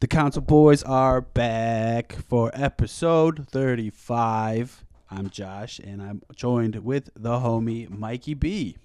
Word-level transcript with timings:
The 0.00 0.06
Council 0.06 0.42
Boys 0.42 0.84
are 0.84 1.20
back 1.20 2.12
for 2.28 2.52
episode 2.54 3.48
35. 3.48 4.84
I'm 5.10 5.28
Josh, 5.28 5.80
and 5.80 6.00
I'm 6.00 6.22
joined 6.36 6.76
with 6.76 7.10
the 7.16 7.30
homie 7.30 7.90
Mikey 7.90 8.34
B. 8.34 8.76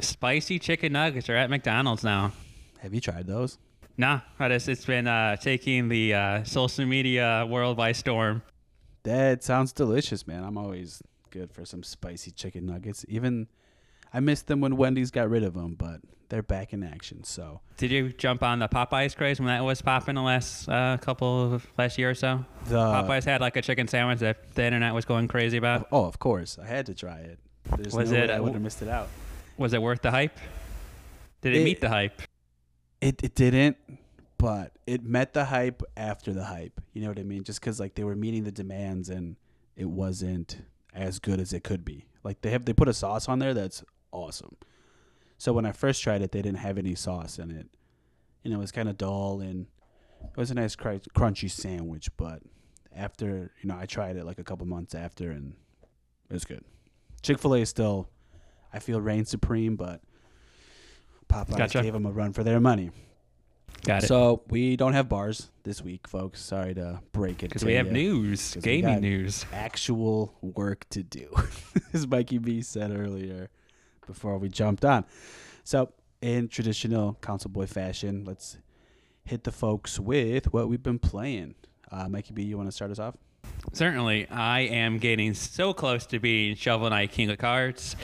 Spicy 0.00 0.58
chicken 0.58 0.94
nuggets 0.94 1.30
are 1.30 1.36
at 1.36 1.48
McDonald's 1.48 2.02
now. 2.02 2.32
Have 2.80 2.92
you 2.92 3.00
tried 3.00 3.28
those? 3.28 3.56
Nah, 3.96 4.22
I 4.40 4.48
just, 4.48 4.68
it's 4.68 4.84
been 4.84 5.06
uh, 5.06 5.36
taking 5.36 5.88
the 5.90 6.14
uh, 6.14 6.42
social 6.42 6.86
media 6.86 7.46
world 7.48 7.76
by 7.76 7.92
storm. 7.92 8.42
That 9.04 9.44
sounds 9.44 9.72
delicious, 9.72 10.26
man. 10.26 10.42
I'm 10.42 10.58
always 10.58 11.00
good 11.30 11.52
for 11.52 11.64
some 11.64 11.84
spicy 11.84 12.32
chicken 12.32 12.66
nuggets. 12.66 13.04
Even 13.06 13.46
I 14.12 14.18
missed 14.18 14.48
them 14.48 14.60
when 14.60 14.76
Wendy's 14.76 15.12
got 15.12 15.30
rid 15.30 15.44
of 15.44 15.54
them, 15.54 15.76
but 15.78 16.00
they're 16.28 16.42
back 16.42 16.72
in 16.72 16.82
action. 16.82 17.24
So 17.24 17.60
Did 17.76 17.90
you 17.90 18.10
jump 18.12 18.42
on 18.42 18.58
the 18.58 18.68
Popeyes 18.68 19.16
craze 19.16 19.38
when 19.40 19.46
that 19.48 19.64
was 19.64 19.80
popping 19.82 20.14
the 20.14 20.22
last 20.22 20.68
uh, 20.68 20.96
couple 21.00 21.54
of 21.54 21.66
last 21.78 21.98
year 21.98 22.10
or 22.10 22.14
so? 22.14 22.44
the 22.66 22.76
Popeyes 22.76 23.24
had 23.24 23.40
like 23.40 23.56
a 23.56 23.62
chicken 23.62 23.88
sandwich 23.88 24.18
that 24.20 24.54
the 24.54 24.64
internet 24.64 24.94
was 24.94 25.04
going 25.04 25.28
crazy 25.28 25.56
about. 25.56 25.88
oh, 25.92 26.04
of 26.04 26.18
course, 26.18 26.58
I 26.62 26.66
had 26.66 26.86
to 26.86 26.94
try 26.94 27.18
it. 27.18 27.38
There's 27.76 27.94
Was 27.94 28.12
no 28.12 28.18
it, 28.24 28.30
I 28.30 28.40
would 28.40 28.52
have 28.54 28.62
missed 28.62 28.82
it 28.82 28.88
out. 28.88 29.08
Was 29.56 29.72
it 29.74 29.82
worth 29.82 30.02
the 30.02 30.10
hype? 30.10 30.36
Did 31.40 31.54
it, 31.54 31.60
It- 31.60 31.64
meet 31.64 31.80
the 31.80 31.88
hype? 31.88 32.22
It 33.00 33.22
it 33.22 33.34
didn't, 33.36 33.76
but 34.38 34.72
it 34.86 35.04
met 35.04 35.32
the 35.32 35.44
hype 35.44 35.82
after 35.96 36.32
the 36.32 36.44
hype. 36.44 36.80
You 36.94 37.02
know 37.02 37.08
what 37.08 37.18
I 37.18 37.22
mean? 37.22 37.44
Just 37.44 37.60
because 37.60 37.78
like 37.78 37.94
they 37.94 38.02
were 38.04 38.16
meeting 38.16 38.42
the 38.44 38.50
demands 38.50 39.08
and 39.08 39.36
it 39.76 39.84
wasn't 39.88 40.58
as 40.92 41.20
good 41.20 41.38
as 41.38 41.52
it 41.52 41.62
could 41.62 41.84
be. 41.84 42.06
Like 42.24 42.40
they 42.40 42.50
have 42.50 42.64
they 42.64 42.72
put 42.72 42.88
a 42.88 42.92
sauce 42.94 43.28
on 43.28 43.38
there 43.38 43.54
that's 43.54 43.84
awesome. 44.10 44.56
So 45.38 45.52
when 45.52 45.64
I 45.64 45.72
first 45.72 46.02
tried 46.02 46.20
it, 46.20 46.32
they 46.32 46.42
didn't 46.42 46.58
have 46.58 46.78
any 46.78 46.96
sauce 46.96 47.38
in 47.38 47.50
it, 47.50 47.68
and 48.44 48.52
it 48.52 48.58
was 48.58 48.72
kind 48.72 48.88
of 48.88 48.98
dull 48.98 49.40
and 49.40 49.66
it 50.24 50.36
was 50.36 50.50
a 50.50 50.54
nice 50.54 50.74
cr- 50.74 50.94
crunchy 51.16 51.48
sandwich. 51.48 52.14
But 52.16 52.42
after 52.94 53.52
you 53.62 53.68
know, 53.68 53.78
I 53.78 53.86
tried 53.86 54.16
it 54.16 54.26
like 54.26 54.40
a 54.40 54.44
couple 54.44 54.66
months 54.66 54.96
after, 54.96 55.30
and 55.30 55.54
it 56.28 56.34
was 56.34 56.44
good. 56.44 56.64
Chick 57.22 57.38
Fil 57.38 57.54
A 57.54 57.60
is 57.60 57.68
still, 57.68 58.08
I 58.72 58.80
feel, 58.80 59.00
reign 59.00 59.24
supreme, 59.24 59.76
but 59.76 60.00
Popeyes 61.28 61.56
Gotcha. 61.56 61.82
gave 61.82 61.92
them 61.92 62.06
a 62.06 62.10
run 62.10 62.32
for 62.32 62.42
their 62.42 62.58
money. 62.58 62.90
Got 63.84 64.02
it. 64.02 64.06
So 64.08 64.42
we 64.48 64.76
don't 64.76 64.94
have 64.94 65.08
bars 65.08 65.50
this 65.62 65.82
week, 65.82 66.08
folks. 66.08 66.40
Sorry 66.40 66.74
to 66.74 67.00
break 67.12 67.44
it. 67.44 67.48
Because 67.48 67.64
we 67.64 67.74
have 67.74 67.86
ya. 67.86 67.92
news, 67.92 68.56
gaming 68.60 69.00
news. 69.00 69.46
Actual 69.52 70.34
work 70.40 70.88
to 70.90 71.04
do, 71.04 71.32
as 71.92 72.08
Mikey 72.08 72.38
B 72.38 72.60
said 72.60 72.90
earlier 72.90 73.50
before 74.08 74.36
we 74.38 74.48
jumped 74.48 74.84
on. 74.84 75.04
So, 75.62 75.92
in 76.20 76.48
traditional 76.48 77.16
council 77.20 77.50
boy 77.50 77.66
fashion, 77.66 78.24
let's 78.24 78.58
hit 79.24 79.44
the 79.44 79.52
folks 79.52 80.00
with 80.00 80.52
what 80.52 80.68
we've 80.68 80.82
been 80.82 80.98
playing. 80.98 81.54
Uh, 81.92 82.08
Mikey 82.08 82.32
B, 82.34 82.42
you 82.42 82.56
want 82.56 82.68
to 82.68 82.72
start 82.72 82.90
us 82.90 82.98
off? 82.98 83.14
Certainly, 83.72 84.28
I 84.30 84.60
am 84.60 84.98
getting 84.98 85.34
so 85.34 85.72
close 85.72 86.06
to 86.06 86.18
being 86.18 86.56
Shovel 86.56 86.90
Knight 86.90 87.12
King 87.12 87.30
of 87.30 87.38
Cards. 87.38 87.96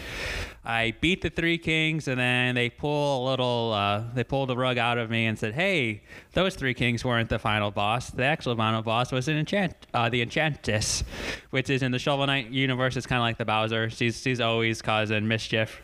I 0.65 0.95
beat 1.01 1.21
the 1.21 1.29
three 1.31 1.59
kings, 1.59 2.09
and 2.09 2.19
then 2.19 2.55
they 2.55 2.71
pull 2.71 3.27
a 3.27 3.31
little. 3.31 3.73
Uh, 3.73 4.05
they 4.15 4.25
pulled 4.25 4.49
the 4.49 4.57
rug 4.57 4.79
out 4.79 4.97
of 4.97 5.11
me 5.11 5.27
and 5.27 5.39
said, 5.39 5.55
"Hey, 5.55 6.03
those 6.33 6.55
three 6.55 6.73
kings 6.73 7.05
weren't 7.05 7.29
the 7.29 7.39
final 7.39 7.71
boss. 7.71 8.11
The 8.11 8.25
actual 8.25 8.57
final 8.57 8.83
boss 8.83 9.13
was 9.13 9.29
an 9.29 9.37
enchant, 9.37 9.75
uh, 9.93 10.09
the 10.09 10.23
Enchantress, 10.23 11.05
which 11.51 11.69
is 11.69 11.83
in 11.83 11.93
the 11.93 11.99
Shovel 11.99 12.27
Knight 12.27 12.51
universe. 12.51 12.97
It's 12.97 13.07
kind 13.07 13.19
of 13.19 13.25
like 13.25 13.37
the 13.37 13.45
Bowser. 13.45 13.91
She's 13.91 14.21
she's 14.23 14.41
always 14.41 14.81
causing 14.81 15.29
mischief." 15.29 15.83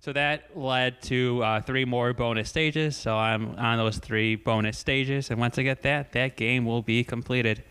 So 0.00 0.12
that 0.12 0.56
led 0.56 1.00
to 1.02 1.42
uh, 1.42 1.60
three 1.62 1.84
more 1.84 2.12
bonus 2.12 2.48
stages. 2.48 2.96
So 2.96 3.16
I'm 3.16 3.54
on 3.56 3.78
those 3.78 3.98
three 3.98 4.36
bonus 4.36 4.76
stages, 4.76 5.30
and 5.30 5.40
once 5.40 5.58
I 5.58 5.62
get 5.62 5.82
that, 5.82 6.12
that 6.12 6.36
game 6.36 6.64
will 6.64 6.82
be 6.82 7.04
completed. 7.04 7.62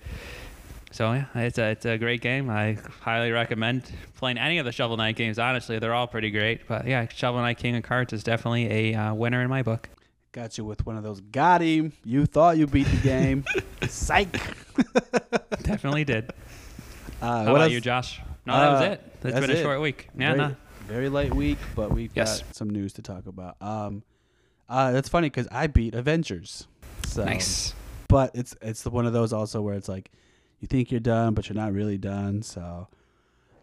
So 0.92 1.12
yeah, 1.14 1.26
it's 1.36 1.58
a 1.58 1.70
it's 1.72 1.86
a 1.86 1.98
great 1.98 2.22
game. 2.22 2.50
I 2.50 2.78
highly 3.00 3.32
recommend 3.32 3.90
playing 4.16 4.38
any 4.38 4.58
of 4.58 4.66
the 4.66 4.72
Shovel 4.74 4.98
Knight 4.98 5.16
games. 5.16 5.40
Honestly, 5.40 5.80
they're 5.80 5.94
all 5.94 6.08
pretty 6.08 6.32
great. 6.32 6.68
But 6.68 6.86
yeah, 6.86 7.08
Shovel 7.08 7.42
Knight 7.42 7.58
King 7.58 7.76
of 7.78 7.84
Cards 7.84 8.12
is 8.14 8.24
definitely 8.24 8.92
a 8.94 8.96
uh, 8.96 9.14
winner 9.14 9.42
in 9.42 9.50
my 9.50 9.64
book. 9.64 9.90
Got 10.34 10.58
you 10.58 10.66
with 10.66 10.86
one 10.86 10.98
of 10.98 11.04
those. 11.04 11.20
Got 11.22 11.62
him. 11.62 11.94
You 12.06 12.26
thought 12.26 12.58
you 12.58 12.68
beat 12.68 12.88
the 12.88 12.98
game. 12.98 13.44
Psych. 13.88 14.32
Definitely 15.64 16.04
did. 16.06 16.32
Uh, 17.22 17.26
How 17.26 17.38
what 17.44 17.50
about 17.52 17.62
else? 17.64 17.72
you, 17.74 17.82
Josh? 17.82 18.20
No, 18.46 18.54
that 18.58 18.72
was 18.72 18.82
Uh, 18.82 18.84
it. 18.86 19.02
It's 19.06 19.24
that's 19.24 19.40
been 19.40 19.50
a 19.50 19.60
it. 19.60 19.62
short 19.64 19.82
week. 19.82 20.10
Yeah, 20.18 20.34
very, 20.36 20.38
no. 20.50 20.56
very 20.88 21.10
light 21.10 21.34
week, 21.34 21.58
but 21.76 21.92
we've 21.92 22.12
Yes. 22.16 22.42
got 22.42 22.56
some 22.56 22.70
news 22.70 22.94
to 22.94 23.02
talk 23.02 23.28
about. 23.28 23.56
Um, 23.62 24.04
uh, 24.70 24.92
that's 24.92 25.10
funny 25.10 25.30
because 25.30 25.48
I 25.52 25.68
beat 25.68 25.94
Avengers. 25.96 26.68
So, 27.06 27.24
Nice. 27.26 27.74
But 28.08 28.32
it's 28.34 28.56
it's 28.62 28.86
one 28.86 29.06
of 29.06 29.14
those 29.14 29.32
also 29.34 29.62
where 29.62 29.76
it's 29.76 29.88
like 29.90 30.12
you 30.62 30.68
think 30.68 30.92
you're 30.92 31.00
done, 31.00 31.34
but 31.34 31.50
you're 31.50 31.56
not 31.56 31.74
really 31.74 31.98
done. 31.98 32.44
So 32.44 32.88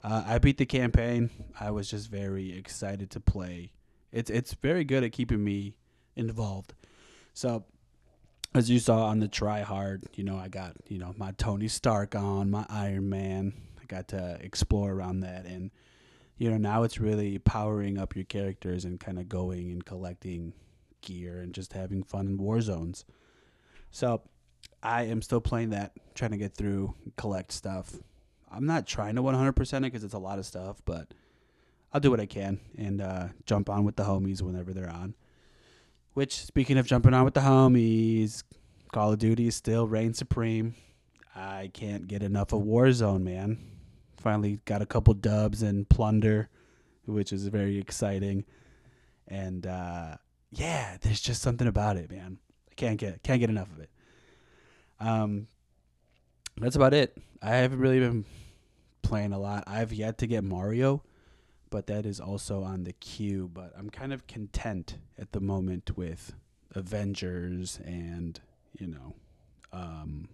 uh, 0.05 0.25
I 0.27 0.39
beat 0.39 0.59
the 0.59 0.67
campaign. 0.67 1.31
I 1.59 1.71
was 1.71 1.89
just 1.89 2.11
very 2.11 2.57
excited 2.57 3.11
to 3.13 3.21
play. 3.21 3.73
It's 4.13 4.31
it's 4.31 4.53
very 4.55 4.85
good 4.85 5.05
at 5.05 5.13
keeping 5.13 5.43
me 5.43 5.77
involved. 6.17 6.75
So 7.33 7.65
as 8.55 8.69
you 8.69 8.79
saw 8.79 9.07
on 9.07 9.21
the 9.21 9.29
try 9.29 9.61
hard, 9.61 10.05
you 10.15 10.25
know, 10.25 10.37
I 10.37 10.49
got, 10.49 10.75
you 10.89 10.99
know, 10.99 11.15
my 11.17 11.33
Tony 11.33 11.69
Stark 11.69 12.15
on, 12.15 12.51
my 12.51 12.67
Iron 12.69 13.09
Man. 13.09 13.53
I 13.81 13.85
got 13.87 14.09
to 14.09 14.39
explore 14.43 14.93
around 14.93 15.21
that 15.21 15.47
and 15.47 15.71
you 16.39 16.49
know, 16.51 16.57
now 16.57 16.85
it's 16.85 17.01
really 17.01 17.39
powering 17.39 17.99
up 17.99 18.15
your 18.15 18.25
characters 18.25 18.85
and 18.85 19.01
kind 19.01 19.19
of 19.19 19.29
going 19.29 19.73
and 19.73 19.85
collecting 19.85 20.53
gear 21.03 21.41
and 21.41 21.53
just 21.53 21.73
having 21.73 22.05
fun 22.05 22.29
in 22.29 22.39
war 22.39 22.61
zones. 22.61 23.05
So, 23.91 24.23
I 24.83 25.05
am 25.05 25.23
still 25.23 25.41
playing 25.41 25.71
that, 25.71 25.93
trying 26.15 26.31
to 26.33 26.37
get 26.37 26.55
through, 26.55 26.95
collect 27.17 27.53
stuff. 27.53 27.95
I'm 28.51 28.67
not 28.67 28.87
trying 28.87 29.17
to 29.17 29.23
100% 29.23 29.79
it 29.79 29.81
because 29.83 30.05
it's 30.05 30.15
a 30.15 30.19
lot 30.19 30.39
of 30.39 30.47
stuff, 30.47 30.81
but 30.85 31.13
I'll 31.93 32.01
do 32.01 32.11
what 32.11 32.21
I 32.21 32.27
can 32.27 32.61
and 32.77 33.01
uh, 33.01 33.29
jump 33.45 33.69
on 33.69 33.85
with 33.85 33.97
the 33.97 34.05
homies 34.05 34.43
whenever 34.43 34.73
they're 34.73 34.91
on. 34.91 35.15
Which, 36.15 36.37
speaking 36.37 36.79
of 36.79 36.87
jumping 36.87 37.15
on 37.15 37.25
with 37.25 37.35
the 37.35 37.41
homies, 37.41 38.43
Call 38.93 39.13
of 39.13 39.19
Duty 39.19 39.51
still 39.51 39.87
reigns 39.87 40.19
supreme. 40.19 40.75
I 41.35 41.71
can't 41.73 42.09
get 42.09 42.23
enough 42.23 42.53
of 42.53 42.63
Warzone, 42.63 43.23
man. 43.23 43.59
Finally 44.17 44.61
got 44.65 44.83
a 44.83 44.87
couple 44.87 45.15
dubs 45.15 45.63
and 45.63 45.89
plunder, 45.89 46.49
which 47.07 47.33
is 47.33 47.47
very 47.47 47.79
exciting. 47.79 48.45
And 49.29 49.67
uh, 49.67 50.17
yeah, 50.51 50.97
there's 51.01 51.21
just 51.21 51.43
something 51.43 51.69
about 51.69 51.97
it, 51.97 52.11
man. 52.11 52.39
I 52.71 52.75
can't 52.75 52.99
get 52.99 53.23
can't 53.23 53.41
get 53.41 53.51
enough 53.51 53.71
of 53.71 53.81
it. 53.81 53.91
Um, 55.01 55.47
that's 56.57 56.77
about 56.77 56.95
it. 56.95 57.17
I 57.43 57.57
haven't 57.57 57.79
really 57.79 58.01
been 58.01 58.25
playing 59.03 59.33
a 59.33 59.39
lot. 59.39 59.65
I've 59.67 59.93
yet 59.93 60.19
to 60.19 60.27
get 60.27 60.45
Mario, 60.45 61.03
but 61.71 61.87
that 61.87 62.05
is 62.05 62.21
also 62.21 62.63
on 62.63 62.85
the 62.85 62.93
queue. 62.93 63.51
But 63.53 63.73
I'm 63.79 63.91
kind 63.91 64.13
of 64.13 64.27
content 64.27 64.99
at 65.19 65.33
the 65.33 65.41
moment 65.41 65.97
with 65.97 66.35
Avengers 66.75 67.81
and 67.85 68.41
you 68.79 68.89
know, 68.89 69.15
um, 69.73 70.29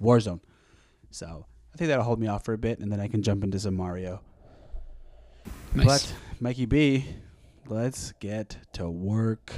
Warzone. 0.00 0.40
So 1.10 1.46
I 1.74 1.76
think 1.76 1.88
that'll 1.88 2.04
hold 2.04 2.20
me 2.20 2.26
off 2.26 2.44
for 2.44 2.52
a 2.54 2.58
bit, 2.58 2.78
and 2.78 2.90
then 2.90 3.00
I 3.00 3.08
can 3.08 3.22
jump 3.22 3.44
into 3.44 3.58
some 3.58 3.74
Mario. 3.74 4.20
Nice. 5.74 5.86
But 5.86 6.14
Mikey 6.40 6.66
B, 6.66 7.06
let's 7.66 8.12
get 8.20 8.56
to 8.74 8.88
work. 8.88 9.52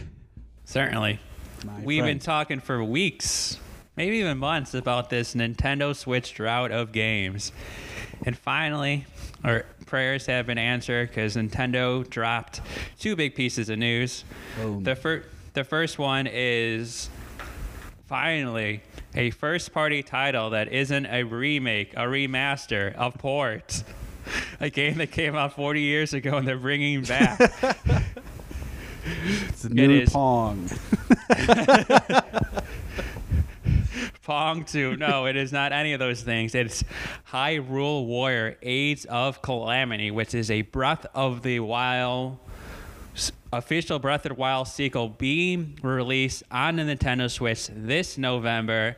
Certainly. 0.65 1.19
My 1.65 1.81
We've 1.81 2.05
been 2.05 2.19
talking 2.19 2.61
for 2.61 2.83
weeks, 2.85 3.59
maybe 3.97 4.19
even 4.19 4.39
months, 4.39 4.75
about 4.75 5.11
this 5.11 5.35
Nintendo 5.35 5.95
Switch 5.95 6.35
drought 6.35 6.71
of 6.73 6.93
games. 6.93 7.53
And 8.25 8.37
finally, 8.37 9.07
our 9.43 9.67
prayers 9.87 10.27
have 10.27 10.47
been 10.47 10.59
answered 10.59 11.09
because 11.09 11.37
Nintendo 11.37 12.09
dropped 12.09 12.61
two 12.99 13.17
big 13.17 13.35
pieces 13.35 13.69
of 13.69 13.79
news. 13.79 14.25
Boom. 14.57 14.83
The, 14.83 14.97
fir- 14.97 15.25
the 15.53 15.65
first 15.65 15.99
one 15.99 16.27
is 16.27 17.09
finally 18.07 18.83
a 19.15 19.31
first 19.31 19.73
party 19.73 20.03
title 20.03 20.51
that 20.51 20.73
isn't 20.73 21.07
a 21.07 21.23
remake, 21.25 21.95
a 21.95 22.03
remaster, 22.03 22.95
a 22.97 23.11
port. 23.11 23.83
A 24.59 24.71
game 24.71 24.97
that 24.99 25.11
came 25.11 25.37
out 25.37 25.55
40 25.55 25.83
years 25.83 26.15
ago 26.15 26.39
and 26.39 26.49
they're 26.49 26.57
bringing 26.57 27.03
back. 27.03 27.39
it's 29.05 29.65
a 29.65 29.69
new. 29.69 30.07
Pong. 30.07 30.71
Pong 34.25 34.65
2. 34.65 34.97
No, 34.97 35.27
it 35.27 35.37
is 35.37 35.53
not 35.53 35.73
any 35.73 35.93
of 35.93 35.99
those 35.99 36.23
things. 36.23 36.55
It's 36.55 36.83
Hyrule 37.31 38.07
Warriors 38.07 38.57
Age 38.63 39.05
of 39.07 39.43
Calamity, 39.43 40.11
which 40.11 40.35
is 40.35 40.51
a 40.51 40.63
Breath 40.63 41.05
of 41.15 41.43
the 41.43 41.61
Wild 41.61 42.39
official 43.53 43.99
Breath 43.99 44.25
of 44.25 44.31
the 44.31 44.35
Wild 44.35 44.67
sequel 44.67 45.11
being 45.11 45.79
released 45.83 46.43
on 46.51 46.77
the 46.77 46.83
Nintendo 46.83 47.31
Switch 47.31 47.69
this 47.71 48.17
November. 48.17 48.97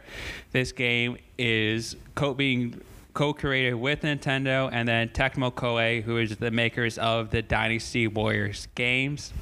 This 0.53 0.71
game 0.71 1.19
is 1.37 1.97
co- 2.15 2.35
being 2.35 2.81
co-created 3.13 3.75
with 3.75 4.03
Nintendo 4.03 4.71
and 4.73 4.89
then 4.89 5.09
Tecmo 5.09 5.53
Koei, 5.53 6.03
who 6.03 6.19
is 6.19 6.37
the 6.37 6.53
makers 6.53 6.99
of 6.99 7.31
the 7.31 7.43
Dynasty 7.43 8.07
Warriors 8.07 8.69
games. 8.77 9.33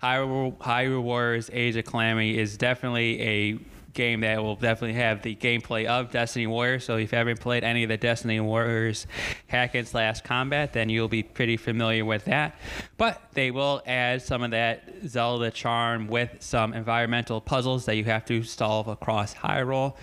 Hyrule, 0.00 0.56
Hyrule 0.58 1.02
Warriors 1.02 1.50
Age 1.52 1.74
of 1.74 1.84
Calamity 1.84 2.38
is 2.38 2.56
definitely 2.56 3.20
a 3.20 3.58
game 3.92 4.20
that 4.20 4.42
will 4.42 4.56
definitely 4.56 4.94
have 4.94 5.22
the 5.22 5.34
gameplay 5.34 5.86
of 5.86 6.10
Dynasty 6.10 6.46
Warriors. 6.46 6.84
So 6.84 6.96
if 6.96 7.12
you 7.12 7.18
haven't 7.18 7.40
played 7.40 7.64
any 7.64 7.82
of 7.82 7.88
the 7.88 7.96
Dynasty 7.96 8.40
Warriors 8.40 9.06
hack 9.46 9.74
and 9.74 9.86
slash 9.86 10.20
combat, 10.22 10.72
then 10.72 10.88
you'll 10.88 11.08
be 11.08 11.22
pretty 11.22 11.56
familiar 11.56 12.04
with 12.04 12.24
that. 12.26 12.56
But 12.96 13.20
they 13.32 13.50
will 13.50 13.82
add 13.86 14.22
some 14.22 14.42
of 14.42 14.52
that 14.52 14.88
Zelda 15.06 15.50
charm 15.50 16.08
with 16.08 16.30
some 16.40 16.74
environmental 16.74 17.40
puzzles 17.40 17.84
that 17.86 17.96
you 17.96 18.04
have 18.04 18.24
to 18.26 18.42
solve 18.42 18.88
across 18.88 19.34
Hyrule. 19.34 19.96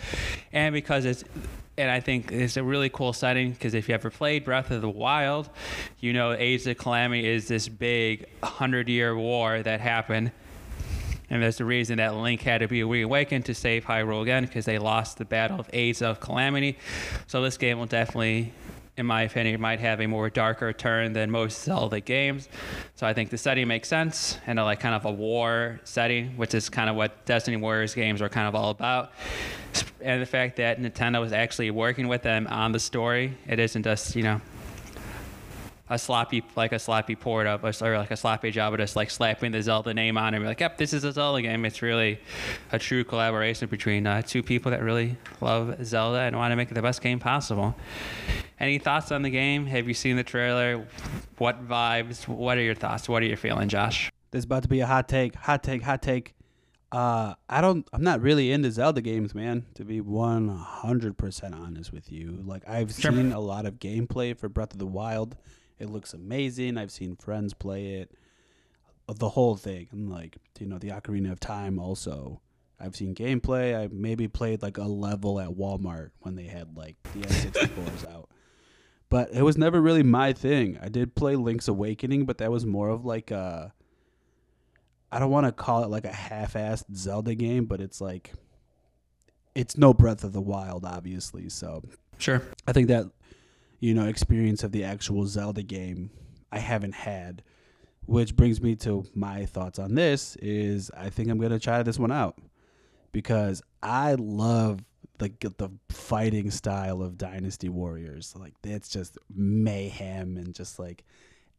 And 0.51 0.73
because 0.73 1.05
it's 1.05 1.23
and 1.79 1.89
I 1.89 2.01
think 2.01 2.33
it's 2.33 2.57
a 2.57 2.63
really 2.63 2.89
cool 2.89 3.13
setting 3.13 3.51
because 3.51 3.73
if 3.73 3.87
you 3.87 3.95
ever 3.95 4.09
played 4.09 4.43
Breath 4.43 4.69
of 4.69 4.81
the 4.81 4.89
Wild, 4.89 5.49
you 6.01 6.11
know 6.11 6.33
Age 6.33 6.67
of 6.67 6.77
Calamity 6.77 7.25
is 7.25 7.47
this 7.47 7.69
big 7.69 8.27
hundred 8.43 8.89
year 8.89 9.15
war 9.15 9.63
that 9.63 9.79
happened. 9.79 10.33
And 11.29 11.43
there's 11.43 11.57
the 11.57 11.65
reason 11.65 11.97
that 11.97 12.15
Link 12.15 12.41
had 12.41 12.59
to 12.59 12.67
be 12.67 12.83
reawakened 12.83 13.45
to 13.45 13.53
save 13.53 13.85
Hyrule 13.85 14.21
again 14.21 14.45
because 14.45 14.65
they 14.65 14.79
lost 14.79 15.17
the 15.17 15.25
Battle 15.25 15.59
of 15.59 15.69
Age 15.73 16.01
of 16.01 16.19
Calamity. 16.19 16.77
So 17.27 17.41
this 17.41 17.57
game 17.57 17.79
will 17.79 17.85
definitely, 17.85 18.53
in 18.97 19.05
my 19.05 19.23
opinion, 19.23 19.61
might 19.61 19.79
have 19.79 20.01
a 20.01 20.07
more 20.07 20.29
darker 20.29 20.73
turn 20.73 21.13
than 21.13 21.29
most 21.29 21.63
Zelda 21.63 21.99
games. 21.99 22.49
So 22.95 23.05
I 23.05 23.13
think 23.13 23.29
the 23.29 23.37
setting 23.37 23.67
makes 23.67 23.87
sense 23.87 24.37
and 24.47 24.59
a, 24.59 24.63
like 24.63 24.79
kind 24.79 24.95
of 24.95 25.05
a 25.05 25.11
war 25.11 25.79
setting, 25.83 26.37
which 26.37 26.53
is 26.53 26.69
kind 26.69 26.89
of 26.89 26.95
what 26.95 27.25
Dynasty 27.25 27.55
Warriors 27.55 27.93
games 27.93 28.21
are 28.21 28.29
kind 28.29 28.47
of 28.47 28.55
all 28.55 28.71
about 28.71 29.11
and 30.01 30.21
the 30.21 30.25
fact 30.25 30.57
that 30.57 30.79
Nintendo 30.79 31.25
is 31.25 31.33
actually 31.33 31.71
working 31.71 32.07
with 32.07 32.23
them 32.23 32.47
on 32.47 32.71
the 32.71 32.79
story. 32.79 33.37
It 33.47 33.59
isn't 33.59 33.83
just 33.83 34.15
you 34.15 34.23
know 34.23 34.41
a 35.89 35.97
sloppy 35.97 36.43
like 36.55 36.71
a 36.71 36.79
sloppy 36.79 37.15
port 37.15 37.47
of 37.47 37.63
or 37.63 37.97
like 37.97 38.11
a 38.11 38.17
sloppy 38.17 38.51
job 38.51 38.73
of 38.73 38.79
just 38.79 38.95
like 38.95 39.09
slapping 39.09 39.51
the 39.51 39.61
Zelda 39.61 39.93
name 39.93 40.17
on 40.17 40.33
it 40.33 40.37
and 40.37 40.43
be 40.43 40.47
like, 40.47 40.59
yep, 40.59 40.77
this 40.77 40.93
is 40.93 41.03
a 41.03 41.11
Zelda 41.11 41.41
game. 41.41 41.65
It's 41.65 41.81
really 41.81 42.19
a 42.71 42.77
true 42.79 43.03
collaboration 43.03 43.67
between 43.69 44.05
uh, 44.05 44.21
two 44.21 44.43
people 44.43 44.71
that 44.71 44.83
really 44.83 45.17
love 45.41 45.83
Zelda 45.85 46.19
and 46.19 46.35
want 46.35 46.51
to 46.51 46.55
make 46.55 46.69
it 46.71 46.73
the 46.75 46.81
best 46.81 47.01
game 47.01 47.19
possible. 47.19 47.75
Any 48.59 48.77
thoughts 48.77 49.11
on 49.11 49.21
the 49.21 49.29
game? 49.29 49.65
Have 49.67 49.87
you 49.87 49.93
seen 49.93 50.15
the 50.15 50.23
trailer? 50.23 50.85
What 51.37 51.67
vibes? 51.67 52.27
What 52.27 52.57
are 52.57 52.61
your 52.61 52.75
thoughts? 52.75 53.07
What 53.09 53.23
are 53.23 53.25
you 53.25 53.35
feeling, 53.37 53.69
Josh? 53.69 54.11
There's 54.31 54.43
about 54.43 54.63
to 54.63 54.69
be 54.69 54.81
a 54.81 54.85
hot 54.85 55.07
take, 55.07 55.33
hot 55.35 55.63
take, 55.63 55.81
hot 55.81 56.01
take. 56.01 56.35
Uh, 56.91 57.35
I 57.47 57.61
don't. 57.61 57.87
I'm 57.93 58.03
not 58.03 58.19
really 58.21 58.51
into 58.51 58.71
Zelda 58.71 58.99
games, 59.01 59.33
man. 59.35 59.65
To 59.75 59.85
be 59.85 60.01
100 60.01 61.17
percent 61.17 61.53
honest 61.55 61.93
with 61.93 62.11
you, 62.11 62.41
like 62.45 62.67
I've 62.67 62.91
Sure. 62.91 63.11
seen 63.11 63.31
a 63.31 63.39
lot 63.39 63.65
of 63.65 63.75
gameplay 63.75 64.35
for 64.37 64.49
Breath 64.49 64.73
of 64.73 64.79
the 64.79 64.87
Wild. 64.87 65.35
It 65.79 65.89
looks 65.89 66.13
amazing. 66.13 66.77
I've 66.77 66.91
seen 66.91 67.15
friends 67.15 67.53
play 67.53 67.95
it, 67.95 68.11
uh, 69.07 69.13
the 69.13 69.29
whole 69.29 69.55
thing, 69.55 69.87
and 69.91 70.09
like 70.09 70.37
you 70.59 70.67
know 70.67 70.77
the 70.77 70.89
Ocarina 70.89 71.31
of 71.31 71.39
Time. 71.39 71.79
Also, 71.79 72.41
I've 72.79 72.95
seen 72.95 73.15
gameplay. 73.15 73.75
I 73.75 73.89
maybe 73.91 74.27
played 74.27 74.61
like 74.61 74.77
a 74.77 74.83
level 74.83 75.39
at 75.39 75.49
Walmart 75.49 76.11
when 76.19 76.35
they 76.35 76.47
had 76.47 76.75
like 76.75 76.95
the 77.13 77.21
N64s 77.21 78.11
out. 78.11 78.29
But 79.09 79.31
it 79.33 79.41
was 79.41 79.57
never 79.57 79.81
really 79.81 80.03
my 80.03 80.33
thing. 80.33 80.77
I 80.81 80.89
did 80.89 81.15
play 81.15 81.35
Link's 81.35 81.67
Awakening, 81.67 82.25
but 82.25 82.37
that 82.37 82.51
was 82.51 82.65
more 82.65 82.89
of 82.89 83.05
like 83.05 83.31
a 83.31 83.73
I 85.11 85.17
don't 85.17 85.31
want 85.31 85.47
to 85.47 85.51
call 85.51 85.83
it 85.83 85.89
like 85.89 86.05
a 86.05 86.09
half-assed 86.11 86.95
Zelda 86.95 87.33
game, 87.33 87.65
but 87.65 87.81
it's 87.81 87.99
like 87.99 88.33
it's 89.55 89.77
no 89.77 89.93
Breath 89.93 90.23
of 90.23 90.33
the 90.33 90.41
Wild, 90.41 90.85
obviously. 90.85 91.49
So 91.49 91.83
Sure. 92.19 92.43
I 92.67 92.73
think 92.73 92.89
that 92.89 93.05
you 93.79 93.93
know 93.93 94.07
experience 94.07 94.63
of 94.63 94.71
the 94.71 94.83
actual 94.83 95.25
Zelda 95.25 95.63
game 95.63 96.11
I 96.51 96.59
haven't 96.59 96.95
had, 96.95 97.43
which 98.05 98.35
brings 98.35 98.61
me 98.61 98.75
to 98.77 99.05
my 99.13 99.45
thoughts 99.45 99.79
on 99.79 99.95
this. 99.95 100.35
Is 100.37 100.91
I 100.95 101.09
think 101.09 101.29
I'm 101.29 101.39
gonna 101.39 101.59
try 101.59 101.83
this 101.83 101.99
one 101.99 102.11
out 102.11 102.37
because 103.11 103.61
I 103.81 104.15
love 104.15 104.83
the 105.17 105.31
the 105.57 105.69
fighting 105.89 106.51
style 106.51 107.01
of 107.01 107.17
Dynasty 107.17 107.69
Warriors. 107.69 108.33
Like 108.37 108.53
it's 108.63 108.89
just 108.89 109.17
mayhem 109.33 110.37
and 110.37 110.53
just 110.53 110.79
like 110.79 111.03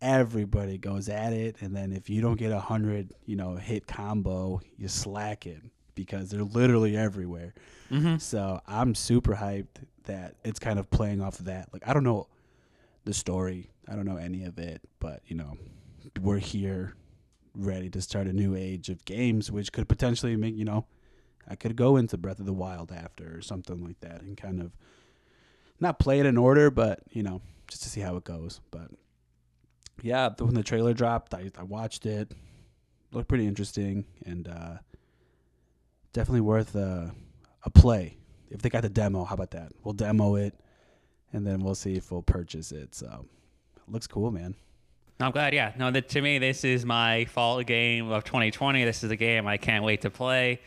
everybody 0.03 0.79
goes 0.79 1.11
at 1.11 1.35
it 1.35 1.57
and 1.61 1.77
then 1.77 1.93
if 1.93 2.09
you 2.09 2.23
don't 2.23 2.39
get 2.39 2.51
a 2.51 2.59
hundred 2.59 3.13
you 3.27 3.37
know 3.37 3.57
hit 3.57 3.87
combo 3.87 4.59
you 4.79 4.89
slack 4.89 5.47
it 5.47 5.63
because 5.95 6.31
they're 6.31 6.43
literally 6.43 6.97
everywhere 6.97 7.55
Mm-hmm. 7.91 8.19
so 8.19 8.61
i'm 8.69 8.95
super 8.95 9.35
hyped 9.35 9.83
that 10.05 10.37
it's 10.45 10.61
kind 10.61 10.79
of 10.79 10.89
playing 10.91 11.21
off 11.21 11.41
of 11.41 11.47
that 11.47 11.69
like 11.73 11.83
i 11.89 11.93
don't 11.93 12.05
know 12.05 12.29
the 13.05 13.13
story 13.13 13.69
i 13.89 13.97
don't 13.97 14.07
know 14.07 14.17
any 14.17 14.45
of 14.45 14.59
it 14.61 14.81
but 15.01 15.23
you 15.27 15.35
know 15.35 15.57
we're 16.23 16.39
here 16.39 16.95
ready 17.57 17.91
to 17.91 18.01
start 18.01 18.29
a 18.29 18.33
new 18.33 18.55
age 18.55 18.91
of 18.91 19.05
games 19.05 19.51
which 19.51 19.73
could 19.73 19.89
potentially 19.89 20.37
make 20.37 20.55
you 20.57 20.65
know 20.65 20.87
i 21.49 21.57
could 21.57 21.75
go 21.75 21.97
into 21.97 22.17
breath 22.17 22.39
of 22.39 22.47
the 22.47 22.53
wild 22.53 22.93
after 22.93 23.37
or 23.37 23.41
something 23.43 23.83
like 23.85 23.99
that 24.01 24.23
and 24.23 24.37
kind 24.37 24.61
of 24.61 24.71
not 25.81 25.99
play 25.99 26.21
it 26.21 26.27
in 26.27 26.37
order 26.37 26.71
but 26.71 27.01
you 27.11 27.25
know 27.25 27.41
just 27.67 27.83
to 27.83 27.89
see 27.89 28.01
how 28.01 28.15
it 28.17 28.23
goes 28.23 28.61
but 28.71 28.89
yeah, 30.03 30.31
when 30.39 30.55
the 30.55 30.63
trailer 30.63 30.95
dropped, 30.95 31.35
I, 31.35 31.51
I 31.59 31.63
watched 31.63 32.07
it. 32.07 32.33
Looked 33.13 33.29
pretty 33.29 33.47
interesting 33.47 34.07
and 34.25 34.49
uh, 34.49 34.79
definitely 36.13 36.43
worth 36.43 36.75
a, 36.75 37.13
a 37.65 37.71
play. 37.71 38.17
If 38.51 38.63
they 38.63 38.69
got 38.69 38.83
the 38.83 38.89
demo, 38.89 39.25
how 39.25 39.35
about 39.35 39.53
that? 39.53 39.73
We'll 39.85 39.95
demo 39.95 40.35
it 40.35 40.55
and 41.33 41.47
then 41.47 41.61
we'll 41.61 41.75
see 41.75 41.95
if 41.95 42.11
we'll 42.11 42.23
purchase 42.23 42.73
it. 42.73 42.95
So, 42.95 43.27
looks 43.87 44.07
cool, 44.07 44.31
man. 44.31 44.55
I'm 45.21 45.33
glad. 45.33 45.53
Yeah. 45.53 45.73
No, 45.77 45.91
to 45.91 46.23
me, 46.23 46.39
this 46.39 46.65
is 46.65 46.87
my 46.87 47.27
fall 47.27 47.63
game 47.63 48.11
of 48.11 48.25
2020. 48.25 48.85
This 48.85 49.05
is 49.05 49.11
a 49.11 49.17
game 49.17 49.47
I 49.47 49.59
can't 49.59 49.85
wait 49.85 50.01
to 50.03 50.11
play. 50.11 50.61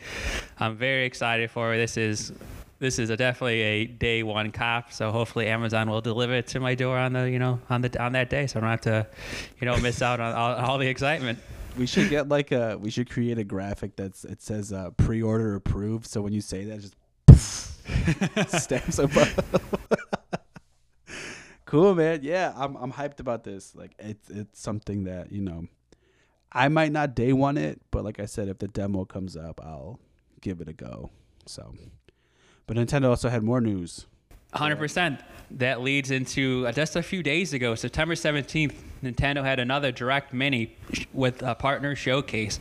I'm 0.59 0.77
very 0.77 1.05
excited 1.05 1.49
for 1.49 1.73
it. 1.73 1.77
This 1.77 1.97
is 1.97 2.31
this 2.77 2.99
is 2.99 3.09
a 3.09 3.17
definitely 3.17 3.61
a 3.61 3.85
day 3.85 4.21
one 4.21 4.51
cop. 4.51 4.91
So 4.91 5.11
hopefully 5.11 5.47
Amazon 5.47 5.89
will 5.89 6.01
deliver 6.01 6.33
it 6.33 6.47
to 6.47 6.59
my 6.59 6.75
door 6.75 6.97
on 6.97 7.13
the 7.13 7.31
you 7.31 7.39
know 7.39 7.59
on 7.69 7.81
the 7.81 8.01
on 8.01 8.11
that 8.13 8.29
day, 8.29 8.45
so 8.45 8.59
I 8.59 8.61
don't 8.61 8.69
have 8.69 8.81
to 8.81 9.07
you 9.59 9.65
know 9.65 9.77
miss 9.77 10.01
out 10.03 10.19
on 10.19 10.33
all, 10.33 10.53
all 10.53 10.77
the 10.77 10.87
excitement. 10.87 11.39
We 11.77 11.87
should 11.87 12.09
get 12.09 12.29
like 12.29 12.51
a 12.51 12.77
we 12.79 12.89
should 12.91 13.09
create 13.09 13.37
a 13.37 13.43
graphic 13.43 13.95
that's 13.95 14.25
it 14.25 14.41
says 14.41 14.71
uh, 14.71 14.91
pre-order 14.91 15.55
approved. 15.55 16.05
So 16.07 16.21
when 16.21 16.33
you 16.33 16.41
say 16.41 16.65
that, 16.65 16.75
it 16.75 16.93
just 17.31 18.61
stamps 18.63 18.99
above. 18.99 19.39
cool, 21.65 21.95
man. 21.95 22.19
Yeah, 22.21 22.53
I'm 22.55 22.75
I'm 22.75 22.91
hyped 22.93 23.19
about 23.19 23.43
this. 23.43 23.75
Like 23.75 23.95
it's 23.97 24.29
it's 24.29 24.59
something 24.59 25.05
that 25.05 25.31
you 25.31 25.41
know, 25.41 25.67
I 26.51 26.67
might 26.67 26.91
not 26.91 27.15
day 27.15 27.33
one 27.33 27.57
it, 27.57 27.81
but 27.91 28.03
like 28.03 28.19
I 28.19 28.25
said, 28.25 28.47
if 28.47 28.59
the 28.59 28.67
demo 28.67 29.05
comes 29.05 29.35
up, 29.35 29.59
I'll 29.63 29.99
give 30.41 30.61
it 30.61 30.67
a 30.67 30.73
go. 30.73 31.09
So, 31.47 31.73
but 32.67 32.77
Nintendo 32.77 33.09
also 33.09 33.29
had 33.29 33.43
more 33.43 33.61
news. 33.61 34.05
100%. 34.55 35.19
That 35.57 35.81
leads 35.81 36.09
into 36.09 36.65
uh, 36.67 36.71
just 36.71 36.95
a 36.95 37.03
few 37.03 37.21
days 37.21 37.53
ago, 37.53 37.75
September 37.75 38.15
17th, 38.15 38.73
Nintendo 39.03 39.43
had 39.43 39.59
another 39.59 39.91
Direct 39.91 40.33
Mini 40.33 40.75
with 41.13 41.43
a 41.43 41.53
partner 41.53 41.95
showcase 41.95 42.59